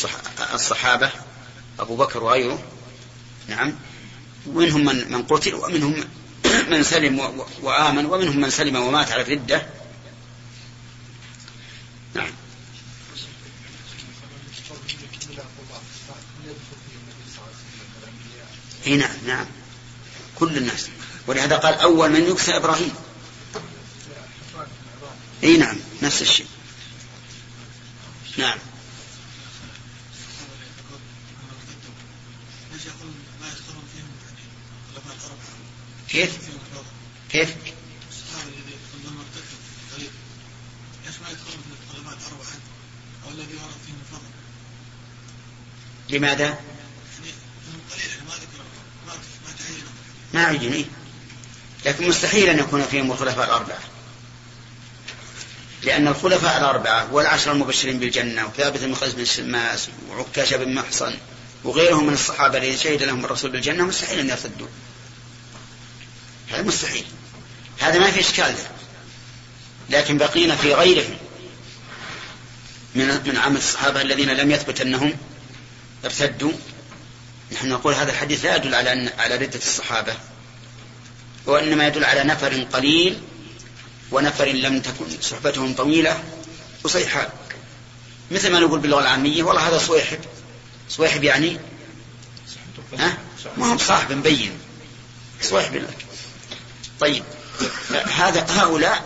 الصحابة 0.55 1.11
أبو 1.79 1.97
بكر 1.97 2.25
وغيره. 2.25 2.63
نعم. 3.49 3.75
ومنهم 4.47 4.85
من, 4.85 5.13
من 5.13 5.23
قتل 5.23 5.55
ومنهم 5.55 6.05
من 6.71 6.83
سلم 6.83 7.45
وآمن 7.63 8.07
ومنهم 8.07 8.41
من 8.41 8.51
سلم 8.51 8.77
ومات 8.77 9.13
على 9.13 9.23
الردة. 9.23 9.67
نعم. 12.15 12.31
إي 18.87 18.97
نعم 18.97 19.17
نعم. 19.27 19.47
كل 20.35 20.57
الناس. 20.57 20.89
ولهذا 21.27 21.57
قال 21.57 21.75
أول 21.75 22.11
من 22.11 22.31
يكسى 22.31 22.57
إبراهيم. 22.57 22.95
إي 25.45 25.57
نعم 25.57 25.77
نفس 26.03 26.23
الشيء 26.23 26.47
نعم 28.39 28.59
كيف؟ 36.09 36.39
كيف؟ 37.31 37.55
لماذا؟ 46.09 46.59
ما 50.35 50.45
عجني 50.45 50.87
لكن 51.87 52.09
مستحيل 52.09 52.49
أن 52.49 52.59
يكون 52.59 52.83
فيهم 52.83 53.13
الخلفاء 53.13 53.45
الأربعة 53.45 53.94
لأن 55.85 56.09
الخلفاء 56.09 56.59
الأربعة 56.59 57.13
والعشر 57.13 57.53
المبشرين 57.53 57.99
بالجنة 57.99 58.47
وثابت 58.47 58.81
بن 58.81 58.95
قيس 58.95 59.13
بن 59.13 59.25
شماس 59.25 59.89
وعكاش 60.11 60.55
بن 60.55 60.75
محصن 60.75 61.15
وغيرهم 61.65 62.07
من 62.07 62.13
الصحابة 62.13 62.59
الذين 62.59 62.77
شهد 62.77 63.03
لهم 63.03 63.25
الرسول 63.25 63.51
بالجنة 63.51 63.85
مستحيل 63.85 64.19
أن 64.19 64.29
يرتدوا. 64.29 64.67
هذا 66.51 66.63
مستحيل. 66.63 67.05
هذا 67.79 67.99
ما 67.99 68.11
في 68.11 68.21
إشكال 68.21 68.55
ذا. 68.55 68.71
لكن 69.91 70.19
بقينا 70.19 70.57
في 70.57 70.75
غيرهم 70.75 71.17
من 72.95 73.21
من 73.27 73.37
عامة 73.37 73.59
الصحابة 73.59 74.03
الذين 74.03 74.31
لم 74.31 74.51
يثبت 74.51 74.81
أنهم 74.81 75.13
ارتدوا. 76.05 76.53
نحن 77.53 77.69
نقول 77.69 77.95
هذا 77.95 78.11
الحديث 78.11 78.45
لا 78.45 78.57
يدل 78.57 78.75
على 78.75 78.93
أن 78.93 79.11
على 79.19 79.37
ردة 79.37 79.59
الصحابة 79.59 80.15
وإنما 81.47 81.87
يدل 81.87 82.05
على 82.05 82.25
نفر 82.25 82.67
قليل 82.73 83.19
ونفر 84.15 84.45
لم 84.45 84.81
تكن. 84.81 85.21
صحبتهم 85.21 85.75
طويلة 85.75 86.25
وصيحة. 86.85 87.33
مثل 88.31 88.53
ما 88.53 88.61
نقول 88.61 88.81
باللغة 88.81 89.01
العامية 89.01 89.43
والله 89.43 89.69
هذا 89.69 89.79
صويحب. 89.79 90.19
صويحب 90.89 91.25
يعني؟ 91.25 91.59
ها؟ 92.99 93.19
ما 93.57 93.73
هم 93.73 93.79
صاحب 93.79 94.13
مبين. 94.13 94.53
صويحب. 95.43 95.75
لك 95.75 96.07
طيب. 97.01 97.25
هذا 97.91 98.47
هؤلاء 98.51 99.05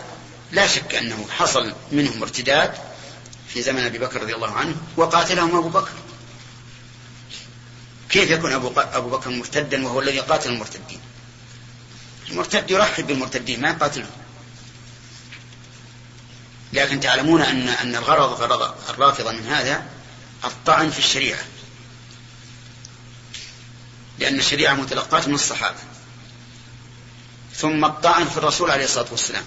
لا 0.51 0.67
شك 0.67 0.95
أنه 0.95 1.27
حصل 1.29 1.73
منهم 1.91 2.21
ارتداد 2.21 2.73
في 3.53 3.61
زمن 3.61 3.79
أبي 3.79 3.97
بكر 3.97 4.21
رضي 4.21 4.35
الله 4.35 4.51
عنه 4.51 4.75
وقاتلهم 4.97 5.57
أبو 5.57 5.69
بكر. 5.69 5.91
كيف 8.09 8.29
يكون 8.31 8.51
أبو, 8.51 8.71
أبو 8.77 9.09
بكر 9.09 9.29
مرتدا 9.29 9.85
وهو 9.85 10.01
الذي 10.01 10.19
قاتل 10.19 10.49
المرتدين؟ 10.49 10.99
المرتد 12.31 12.71
يرحب 12.71 13.07
بالمرتدين 13.07 13.61
ما 13.61 13.69
يقاتلهم. 13.69 14.09
لكن 16.73 16.99
تعلمون 16.99 17.41
أن 17.41 17.69
أن 17.69 17.95
الغرض 17.95 18.41
غرض 18.41 18.75
الرافضة 18.89 19.31
من 19.31 19.47
هذا 19.47 19.85
الطعن 20.43 20.89
في 20.89 20.99
الشريعة. 20.99 21.39
لأن 24.19 24.39
الشريعة 24.39 24.73
متلقاة 24.73 25.27
من 25.27 25.33
الصحابة. 25.33 25.77
ثم 27.55 27.85
الطعن 27.85 28.27
في 28.27 28.37
الرسول 28.37 28.71
عليه 28.71 28.85
الصلاة 28.85 29.07
والسلام. 29.11 29.43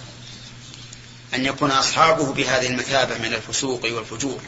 أن 1.33 1.45
يكون 1.45 1.71
أصحابه 1.71 2.33
بهذه 2.33 2.67
المثابة 2.67 3.17
من 3.17 3.33
الفسوق 3.33 3.85
والفجور. 3.85 4.41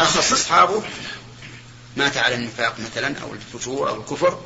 أخص 0.00 0.32
أصحابه 0.32 0.82
مات 1.96 2.16
على 2.16 2.34
النفاق 2.34 2.76
مثلا 2.80 3.18
أو 3.22 3.34
الفجور 3.34 3.88
أو 3.88 4.00
الكفر. 4.00 4.40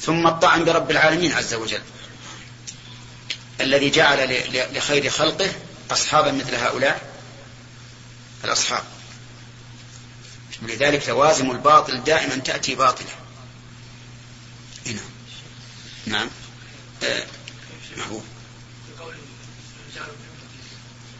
ثم 0.00 0.26
الطعن 0.26 0.64
برب 0.64 0.90
العالمين 0.90 1.32
عز 1.32 1.54
وجل. 1.54 1.82
الذي 3.60 3.90
جعل 3.90 4.44
لخير 4.76 5.10
خلقه 5.10 5.52
أصحابا 5.90 6.32
مثل 6.32 6.54
هؤلاء؟ 6.54 7.00
الأصحاب. 8.44 8.84
ولذلك 10.62 11.08
لوازم 11.08 11.50
الباطل 11.50 12.04
دائما 12.04 12.36
تأتي 12.36 12.74
باطلة. 12.74 13.06
هنا. 14.86 15.00
نعم. 16.06 16.28
آه. 17.02 17.26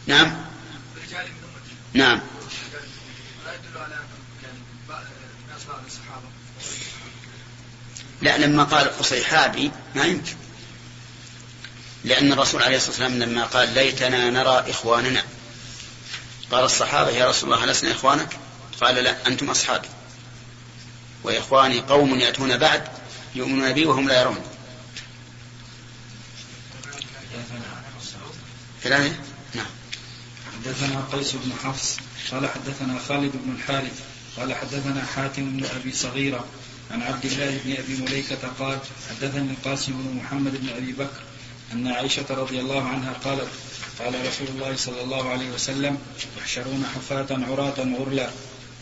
نعم. 0.07 0.45
نعم. 1.93 2.21
لا 8.21 8.37
لما 8.37 8.63
قال 8.63 8.97
قصيحابي 8.97 9.71
ما 9.95 10.05
يمكن. 10.05 10.46
لأن 12.07 12.31
الرسول 12.31 12.63
عليه 12.63 12.77
الصلاة 12.77 12.91
والسلام 12.91 13.19
لما 13.19 13.43
قال 13.43 13.73
ليتنا 13.73 14.29
نرى 14.29 14.65
إخواننا 14.69 15.23
قال 16.51 16.63
الصحابة 16.63 17.09
يا 17.09 17.29
رسول 17.29 17.53
الله 17.53 17.65
لسنا 17.65 17.91
إخوانك؟ 17.91 18.37
قال 18.81 18.95
لا 18.95 19.27
أنتم 19.27 19.49
أصحابي 19.49 19.87
وإخواني 21.23 21.79
قوم 21.79 22.19
يأتون 22.19 22.57
بعد 22.57 22.87
يؤمنون 23.35 23.73
بي 23.73 23.85
وهم 23.85 24.07
لا 24.07 24.21
يرون. 24.21 24.37
كلامه 28.83 29.15
نعم. 29.55 29.65
حدثنا 30.53 31.03
قيس 31.11 31.31
بن 31.31 31.51
حفص 31.63 31.97
قال 32.31 32.49
حدثنا 32.49 32.99
خالد 33.07 33.31
بن 33.33 33.55
الحارث 33.55 33.99
قال 34.37 34.53
حدثنا 34.53 35.05
حاتم 35.15 35.57
بن 35.57 35.65
أبي 35.65 35.91
صغيرة 35.91 36.45
عن 36.91 37.01
عبد 37.01 37.25
الله 37.25 37.59
بن 37.65 37.71
أبي 37.71 38.01
مليكة 38.01 38.47
قال 38.59 38.79
حدثني 39.09 39.51
القاسم 39.51 39.91
بن 39.91 40.15
محمد 40.15 40.61
بن 40.61 40.69
أبي 40.69 40.91
بكر 40.91 41.26
أن 41.73 41.87
عائشة 41.87 42.25
رضي 42.29 42.59
الله 42.59 42.83
عنها 42.83 43.13
قالت 43.13 43.47
قال 43.99 44.27
رسول 44.27 44.47
الله 44.47 44.75
صلى 44.75 45.01
الله 45.01 45.29
عليه 45.29 45.49
وسلم 45.49 45.97
يحشرون 46.37 46.85
حفاة 46.95 47.27
عراة 47.31 47.79
غرلا. 47.99 48.29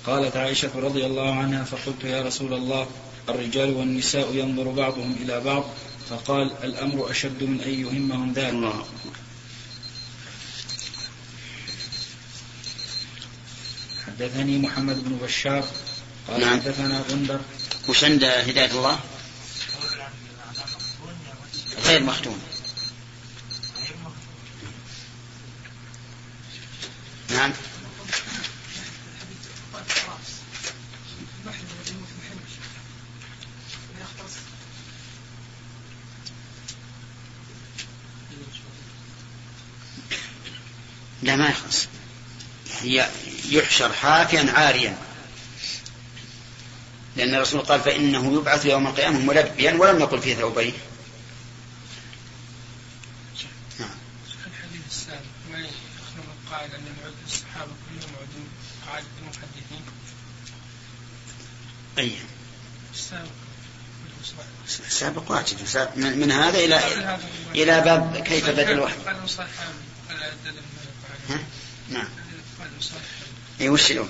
قالت 0.05 0.37
عائشة 0.37 0.71
رضي 0.75 1.05
الله 1.05 1.35
عنها 1.35 1.63
فقلت 1.63 2.03
يا 2.03 2.21
رسول 2.21 2.53
الله 2.53 2.87
الرجال 3.29 3.73
والنساء 3.73 4.35
ينظر 4.35 4.69
بعضهم 4.69 5.15
إلى 5.21 5.39
بعض. 5.39 5.63
فقال 6.09 6.51
الأمر 6.63 7.11
أشد 7.11 7.43
من 7.43 7.61
أن 7.61 7.69
يهمهم 7.69 8.33
ذلك. 8.33 8.73
حدثني 14.07 14.57
محمد 14.57 15.03
بن 15.03 15.17
بشار 15.17 15.65
قال 16.27 16.41
نعم. 16.41 16.59
حدثنا 16.59 17.03
غندر. 17.09 17.39
وش 17.87 18.03
عند 18.03 18.23
هداية 18.23 18.71
الله؟ 18.71 18.99
غير 21.85 22.03
مختوم 22.03 22.39
نعم 27.29 27.53
لا 41.23 41.35
ما 41.35 41.49
يخص 41.49 41.87
يحشر 43.49 43.93
حافيا 43.93 44.51
عاريا. 44.51 44.97
لأن 47.15 47.35
الرسول 47.35 47.61
قال 47.61 47.81
فإنه 47.81 48.33
يبعث 48.33 48.65
يوم 48.65 48.87
القيامة 48.87 49.19
ملبيا 49.19 49.73
ولم 49.73 49.99
يقل 49.99 50.21
في 50.21 50.35
ثوبيه. 50.35 50.71
نعم. 53.79 53.89
الحديث 54.47 54.81
السابق 54.89 55.21
ما 55.51 55.57
أن 56.75 56.83
الصحابة 57.27 57.71
قاعدة 58.85 59.05
أي 61.97 62.11
السابق 64.85 65.31
واجد 65.31 65.57
من, 65.95 66.19
من 66.19 66.31
هذا 66.31 66.59
إلى 66.59 66.79
إلى 67.55 67.81
باب 67.81 68.23
كيف 68.27 68.49
بدل 68.49 68.71
الوحي 68.71 68.95
نعم 71.89 72.07
اي 73.65 73.69
وش 73.69 73.91
اليوم؟ 73.91 74.09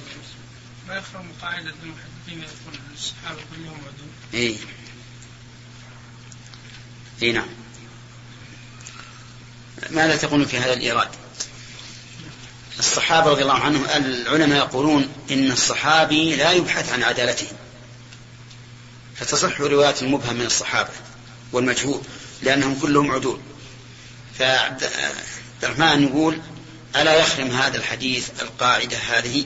ما 0.87 0.95
يخرم 0.95 1.31
قاعدة 1.41 1.73
المحدثين 1.83 2.39
يقول 2.39 2.79
الصحابة 2.93 3.39
كلهم 3.55 3.77
عدول 3.77 4.09
اي 4.33 4.57
اي 7.23 7.31
نعم. 7.31 7.47
ماذا 9.89 10.15
تقول 10.15 10.45
في 10.45 10.57
هذا 10.57 10.73
الإيراد؟ 10.73 11.09
الصحابة 12.79 13.31
رضي 13.31 13.41
الله 13.41 13.59
عنهم 13.59 13.85
العلماء 13.85 14.57
يقولون 14.57 15.09
إن 15.31 15.51
الصحابي 15.51 16.35
لا 16.35 16.51
يبحث 16.51 16.93
عن 16.93 17.03
عدالته. 17.03 17.47
فتصح 19.15 19.61
رواية 19.61 19.95
المبهم 20.01 20.35
من 20.35 20.45
الصحابة 20.45 20.93
والمجهول 21.51 22.01
لأنهم 22.41 22.79
كلهم 22.79 23.11
عدول. 23.11 23.39
فعبد 24.39 24.89
الرحمن 25.63 26.03
يقول 26.03 26.41
ألا 26.95 27.19
يخرم 27.19 27.51
هذا 27.51 27.77
الحديث 27.77 28.29
القاعدة 28.41 28.97
هذه؟ 28.97 29.45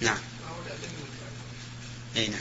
نعم. 0.00 0.18
أي 2.16 2.28
نعم. 2.28 2.40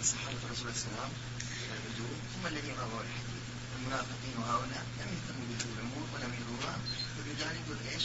الصحابة 0.00 0.36
الرسول 0.46 0.70
صلى 0.74 0.86
الله 0.92 1.02
عليه 1.02 1.80
وسلم 1.90 2.06
هم 2.36 2.46
الذين 2.46 2.74
رووا 2.74 3.00
الحديث. 3.00 3.44
المنافقين 3.78 4.34
وهؤلاء 4.38 4.84
لم 5.00 5.08
يهتموا 5.14 5.44
بهذه 5.48 5.72
الأمور 5.76 6.06
ولم 6.14 6.32
يروها 6.40 6.76
ولذلك 7.18 7.94
إيش؟ 7.94 8.02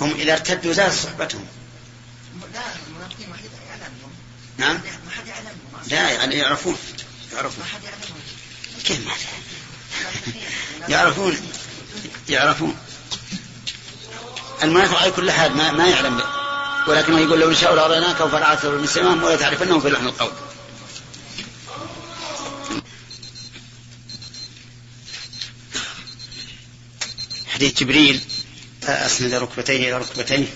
هم 0.00 0.10
إذا 0.10 0.32
ارتدوا 0.32 0.72
زاد 0.72 0.92
صحبتهم 0.92 1.46
لا 1.46 1.52
المنافقين 1.54 2.42
ما 2.42 2.43
حد 2.43 2.43
يعلمهم 2.43 2.43
نعم. 4.58 4.74
ما 5.06 5.10
حد 5.10 5.26
يعلمهم 5.26 5.54
لا 5.90 6.10
يعني 6.10 6.34
يعرفون. 6.34 6.76
يعرفون. 7.32 7.64
ما 7.64 7.70
حد 7.70 7.84
يعلمهم 7.84 8.20
كيف 8.84 9.06
ما 9.06 9.12
يعرفون. 10.88 11.36
يعرفون. 12.28 12.76
المنافق 14.62 14.98
على 14.98 15.10
كل 15.10 15.30
حال 15.30 15.56
ما, 15.56 15.72
ما 15.72 15.88
يعلم. 15.88 16.20
ولكنه 16.88 17.18
يقول 17.18 17.40
لو 17.40 17.50
نشاء 17.50 17.74
لأريناك 17.74 18.20
وفرعته 18.20 18.70
من 18.70 18.84
السماء 18.84 19.26
ولا 19.26 19.36
تعرفنه 19.36 19.80
في 19.80 19.90
لحن 19.90 20.06
القول. 20.06 20.32
حديث 27.46 27.78
جبريل. 27.78 28.20
أسند 28.88 29.34
ركبتيه 29.34 29.88
إلى 29.88 29.98
ركبتيه 29.98 30.46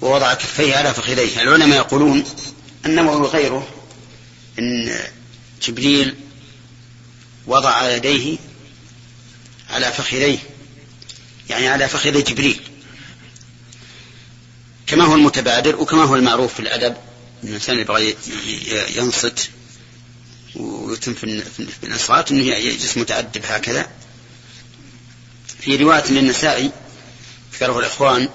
ووضع 0.00 0.34
كفيه 0.34 0.76
على 0.76 0.94
فخذيه 0.94 1.42
العلماء 1.42 1.78
يقولون 1.78 2.24
النووي 2.86 3.20
وغيره 3.20 3.68
إن 4.58 4.98
جبريل 5.62 6.14
وضع 7.46 7.90
يديه 7.90 8.38
على 9.70 9.92
فخذيه 9.92 10.38
يعني 11.50 11.68
على 11.68 11.88
فخذ 11.88 12.24
جبريل. 12.24 12.60
كما 14.86 15.04
هو 15.04 15.14
المتبادر 15.14 15.76
وكما 15.76 16.04
هو 16.04 16.16
المعروف 16.16 16.54
في 16.54 16.60
الأدب 16.60 16.96
الإنسان 17.44 17.78
يبغى 17.78 18.14
ينصت 18.96 19.50
ويتم 20.56 21.14
في 21.14 21.24
الإنصات 21.82 22.30
أنه 22.30 22.42
يجلس 22.42 22.96
متأدب 22.96 23.42
هكذا. 23.44 23.90
في 25.60 25.76
رواية 25.76 26.04
للنسائي 26.10 26.70
ذكره 27.54 27.78
الإخوان 27.78 28.28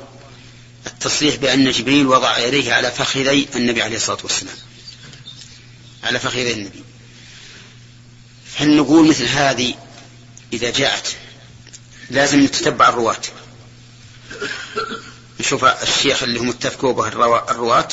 التصريح 0.87 1.35
بأن 1.35 1.71
جبريل 1.71 2.07
وضع 2.07 2.37
يديه 2.37 2.73
على 2.73 2.91
فخذي 2.91 3.47
النبي 3.55 3.81
عليه 3.81 3.95
الصلاة 3.95 4.19
والسلام. 4.23 4.55
على 6.03 6.19
فخذي 6.19 6.51
النبي. 6.51 6.83
هل 8.57 8.77
نقول 8.77 9.07
مثل 9.07 9.25
هذه 9.25 9.73
إذا 10.53 10.71
جاءت 10.71 11.15
لازم 12.09 12.43
نتتبع 12.43 12.89
الرواة؟ 12.89 13.21
نشوف 15.39 15.65
الشيخ 15.65 16.23
اللي 16.23 16.39
هم 16.39 16.49
اتفقوا 16.49 16.93
به 16.93 17.07
الرواة 17.07 17.87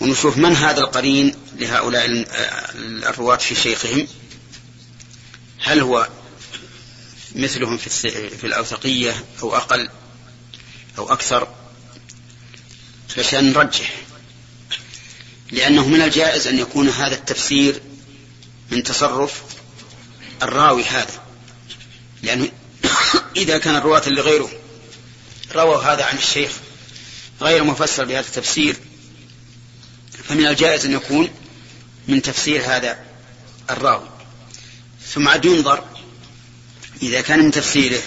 ونشوف 0.00 0.36
من 0.36 0.56
هذا 0.56 0.80
القرين 0.80 1.34
لهؤلاء 1.56 2.26
الرواة 3.08 3.36
في 3.36 3.54
شيخهم؟ 3.54 4.08
هل 5.62 5.80
هو 5.80 6.08
مثلهم 7.34 7.76
في 7.76 8.44
الأوثقية 8.44 9.24
أو 9.42 9.56
أقل؟ 9.56 9.88
أو 10.98 11.12
أكثر 11.12 11.48
عشان 13.18 13.52
نرجح. 13.52 13.94
لأنه 15.52 15.88
من 15.88 16.02
الجائز 16.02 16.46
أن 16.46 16.58
يكون 16.58 16.88
هذا 16.88 17.14
التفسير 17.14 17.82
من 18.70 18.82
تصرف 18.82 19.42
الراوي 20.42 20.84
هذا. 20.84 21.22
لأنه 22.22 22.48
إذا 23.36 23.58
كان 23.58 23.76
الرواة 23.76 24.02
اللي 24.06 24.20
غيره 24.20 24.50
رووا 25.54 25.76
هذا 25.76 26.04
عن 26.04 26.16
الشيخ 26.16 26.52
غير 27.40 27.64
مفسر 27.64 28.04
بهذا 28.04 28.26
التفسير 28.26 28.76
فمن 30.24 30.46
الجائز 30.46 30.84
أن 30.84 30.92
يكون 30.92 31.30
من 32.08 32.22
تفسير 32.22 32.62
هذا 32.64 32.98
الراوي. 33.70 34.08
ثم 35.14 35.28
عاد 35.28 35.44
ينظر 35.44 35.84
إذا 37.02 37.20
كان 37.20 37.38
من 37.38 37.50
تفسيره 37.50 38.02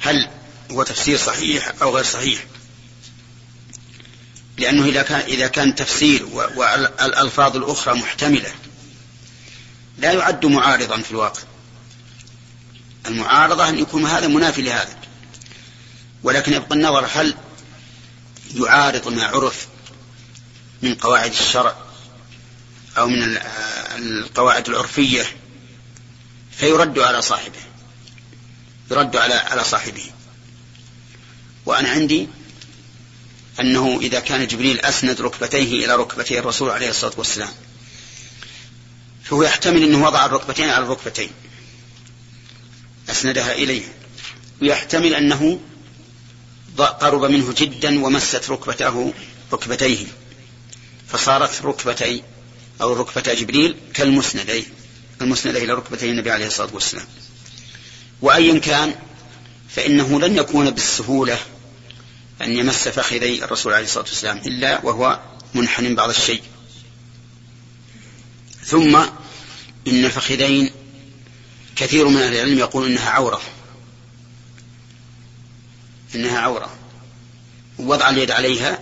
هل 0.00 0.30
هو 0.72 0.82
تفسير 0.82 1.18
صحيح 1.18 1.72
أو 1.82 1.96
غير 1.96 2.04
صحيح. 2.04 2.44
لأنه 4.58 4.84
إذا 4.84 5.02
كان 5.02 5.20
إذا 5.20 5.46
كان 5.46 5.74
تفسير 5.74 6.26
والألفاظ 6.56 7.56
الأخرى 7.56 7.94
محتملة 7.94 8.52
لا 9.98 10.12
يعد 10.12 10.46
معارضا 10.46 10.96
في 10.96 11.10
الواقع. 11.10 11.40
المعارضة 13.06 13.68
أن 13.68 13.78
يكون 13.78 14.06
هذا 14.06 14.28
منافي 14.28 14.62
لهذا. 14.62 14.96
ولكن 16.22 16.52
يبقى 16.52 16.74
النظر 16.74 17.06
هل 17.12 17.34
يعارض 18.54 19.08
ما 19.08 19.24
عرف 19.24 19.68
من 20.82 20.94
قواعد 20.94 21.30
الشرع 21.30 21.76
أو 22.98 23.08
من 23.08 23.38
القواعد 23.98 24.68
العرفية؟ 24.68 25.36
فيرد 26.58 26.98
على 26.98 27.22
صاحبه. 27.22 27.60
يرد 28.90 29.16
على 29.16 29.34
على 29.34 29.64
صاحبه. 29.64 30.10
وأنا 31.66 31.88
عندي 31.88 32.28
أنه 33.60 33.98
إذا 34.02 34.20
كان 34.20 34.46
جبريل 34.46 34.80
أسند 34.80 35.20
ركبتيه 35.20 35.84
إلى 35.84 35.96
ركبتي 35.96 36.38
الرسول 36.38 36.70
عليه 36.70 36.90
الصلاة 36.90 37.12
والسلام 37.16 37.52
فهو 39.24 39.42
يحتمل 39.42 39.82
أنه 39.82 40.04
وضع 40.04 40.26
الركبتين 40.26 40.68
على 40.68 40.84
الركبتين 40.84 41.30
أسندها 43.10 43.52
إليه 43.52 43.82
ويحتمل 44.62 45.14
أنه 45.14 45.60
قرب 46.78 47.24
منه 47.24 47.54
جدا 47.56 48.04
ومست 48.04 48.50
ركبته 48.50 49.12
ركبتيه 49.52 50.06
فصارت 51.08 51.62
ركبتي 51.62 52.22
أو 52.80 52.92
ركبتا 52.92 53.34
جبريل 53.34 53.76
كالمسندين 53.94 54.64
المسندين 55.20 55.62
إلى 55.62 55.72
ركبتي 55.72 56.10
النبي 56.10 56.30
عليه 56.30 56.46
الصلاة 56.46 56.74
والسلام. 56.74 57.06
وأيا 58.22 58.58
كان 58.58 58.94
فإنه 59.68 60.20
لن 60.20 60.36
يكون 60.36 60.70
بالسهولة 60.70 61.38
أن 62.42 62.56
يمس 62.56 62.88
فخذي 62.88 63.44
الرسول 63.44 63.72
عليه 63.72 63.84
الصلاة 63.84 64.04
والسلام 64.04 64.38
إلا 64.38 64.84
وهو 64.84 65.20
منحن 65.54 65.94
بعض 65.94 66.08
الشيء. 66.08 66.42
ثم 68.64 68.96
إن 69.86 70.04
الفخذين 70.04 70.70
كثير 71.76 72.08
من 72.08 72.16
أهل 72.16 72.34
العلم 72.34 72.58
يقول 72.58 72.86
إنها 72.86 73.10
عورة. 73.10 73.42
إنها 76.14 76.38
عورة. 76.38 76.70
ووضع 77.78 78.10
اليد 78.10 78.30
عليها 78.30 78.78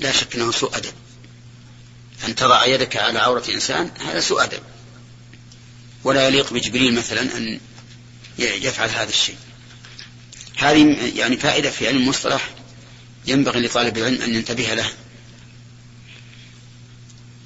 لا 0.00 0.12
شك 0.12 0.36
أنه 0.36 0.52
سوء 0.52 0.76
أدب. 0.76 0.92
أن 2.26 2.34
تضع 2.34 2.66
يدك 2.66 2.96
على 2.96 3.18
عورة 3.18 3.44
إنسان 3.48 3.90
هذا 4.06 4.20
سوء 4.20 4.42
أدب. 4.42 4.62
ولا 6.04 6.28
يليق 6.28 6.52
بجبريل 6.52 6.94
مثلا 6.94 7.36
أن 7.36 7.60
يفعل 8.38 8.88
هذا 8.88 9.08
الشيء. 9.08 9.36
هذه 10.56 11.12
يعني 11.16 11.36
فائدة 11.36 11.70
في 11.70 11.88
علم 11.88 11.96
المصطلح 11.96 12.50
ينبغي 13.26 13.60
لطالب 13.60 13.98
العلم 13.98 14.22
أن 14.22 14.34
ينتبه 14.34 14.74
له. 14.74 14.86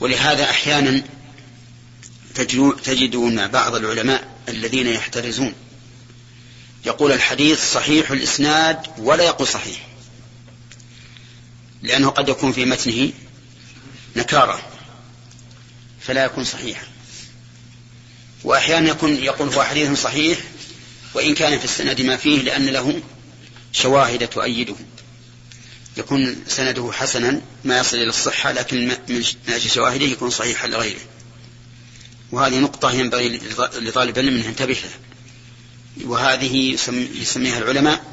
ولهذا 0.01 0.51
أحيانا 0.51 1.03
تجدون 2.85 3.49
بعض 3.49 3.75
العلماء 3.75 4.39
الذين 4.49 4.87
يحترزون. 4.87 5.55
يقول 6.87 7.13
الحديث 7.13 7.73
صحيح 7.73 8.11
الإسناد 8.11 8.87
ولا 8.99 9.25
يقول 9.25 9.47
صحيح. 9.49 9.89
لأنه 11.83 12.09
قد 12.09 12.29
يكون 12.29 12.53
في 12.53 12.65
متنه 12.65 13.13
نكارة 14.17 14.61
فلا 16.01 16.25
يكون 16.25 16.45
صحيحا. 16.45 16.87
وأحيانا 18.45 18.89
يكون 18.91 19.17
يقول 19.17 19.49
هو 19.49 19.63
حديث 19.63 20.03
صحيح 20.03 20.39
وإن 21.15 21.35
كان 21.35 21.59
في 21.59 21.65
السند 21.65 22.01
ما 22.01 22.17
فيه 22.17 22.43
لأن 22.43 22.67
له 22.67 23.01
شواهد 23.73 24.29
تؤيده. 24.29 24.75
يكون 25.99 26.45
سنده 26.49 26.93
حسنا 26.93 27.41
ما 27.65 27.79
يصل 27.79 27.97
إلى 27.97 28.09
الصحة 28.09 28.53
لكن 28.53 28.89
من 29.09 29.25
أجل 29.49 29.71
شواهده 29.71 30.07
يكون 30.07 30.31
صحيحا 30.31 30.69
لغيره. 30.69 31.01
وهذه 32.33 32.59
نقطة 32.59 32.91
ينبغي 32.93 33.41
لطالب 33.59 34.19
العلم 34.19 34.37
أن 34.37 34.45
ينتبه 34.45 34.77
لها. 34.85 34.99
وهذه 36.11 36.79
يسميها 37.21 37.59
العلماء 37.59 38.05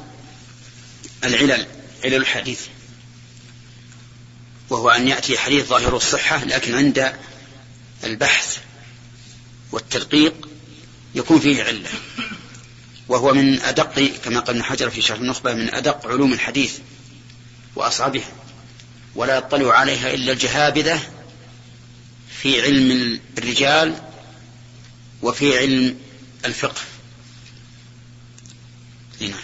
العلل 1.24 1.66
علل 2.04 2.14
الحديث. 2.14 2.60
وهو 4.70 4.90
أن 4.90 5.08
يأتي 5.08 5.38
حديث 5.38 5.66
ظاهر 5.66 5.96
الصحة 5.96 6.44
لكن 6.44 6.74
عند 6.74 7.12
البحث 8.04 8.58
والتدقيق 9.72 10.48
يكون 11.14 11.40
فيه 11.40 11.64
علة. 11.64 11.90
وهو 13.08 13.34
من 13.34 13.60
أدق 13.60 14.10
كما 14.24 14.40
قال 14.40 14.56
ابن 14.56 14.64
حجر 14.64 14.90
في 14.90 15.02
شرح 15.02 15.18
النخبة 15.18 15.54
من 15.54 15.74
أدق 15.74 16.06
علوم 16.06 16.32
الحديث. 16.32 16.78
وأصعبها. 17.76 18.32
ولا 19.14 19.36
يطلع 19.36 19.78
عليها 19.78 20.14
إلا 20.14 20.32
الجهابذة 20.32 21.00
في 22.40 22.62
علم 22.62 23.20
الرجال 23.38 24.00
وفي 25.22 25.58
علم 25.58 25.98
الفقه. 26.44 26.80
نعم. 29.20 29.40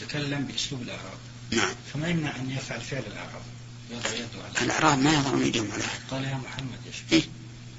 تكلم 0.00 0.44
بأسلوب 0.44 0.82
الأعراب 0.82 1.18
نعم. 1.50 1.74
فما 1.94 2.08
يمنع 2.08 2.36
أن 2.36 2.50
يفعل 2.50 2.80
فعل 2.80 3.02
الأعراب؟ 3.12 3.42
يضع 3.90 4.10
يده 4.10 4.44
على 4.56 4.66
الأعراب 4.66 4.98
ما 4.98 5.12
يضعون 5.12 5.46
يدهم 5.46 5.72
على 5.72 5.84
أحد 5.84 6.00
قال 6.10 6.24
يا 6.24 6.34
محمد 6.34 6.78
يا 6.86 7.16
إيه؟ 7.16 7.22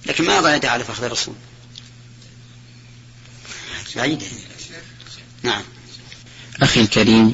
لكن 0.06 0.24
ما 0.24 0.38
يضع 0.38 0.56
يده 0.56 0.72
على 0.72 0.84
فخذ 0.84 1.04
الرسول. 1.04 1.36
بعيدة 3.96 4.26
نعم. 5.44 5.64
أخي 6.62 6.82
الكريم 6.82 7.34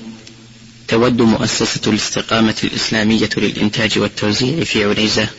تود 0.88 1.21
مؤسسة 1.21 1.82
الاستقامة 1.88 2.55
الإسلامية 2.63 3.30
للإنتاج 3.38 3.99
والتوزيع 3.99 4.63
في 4.63 4.84
عنيزة 4.86 5.30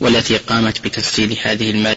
والتي 0.00 0.36
قامت 0.36 0.84
بتسجيل 0.84 1.36
هذه 1.42 1.70
المادة 1.70 1.86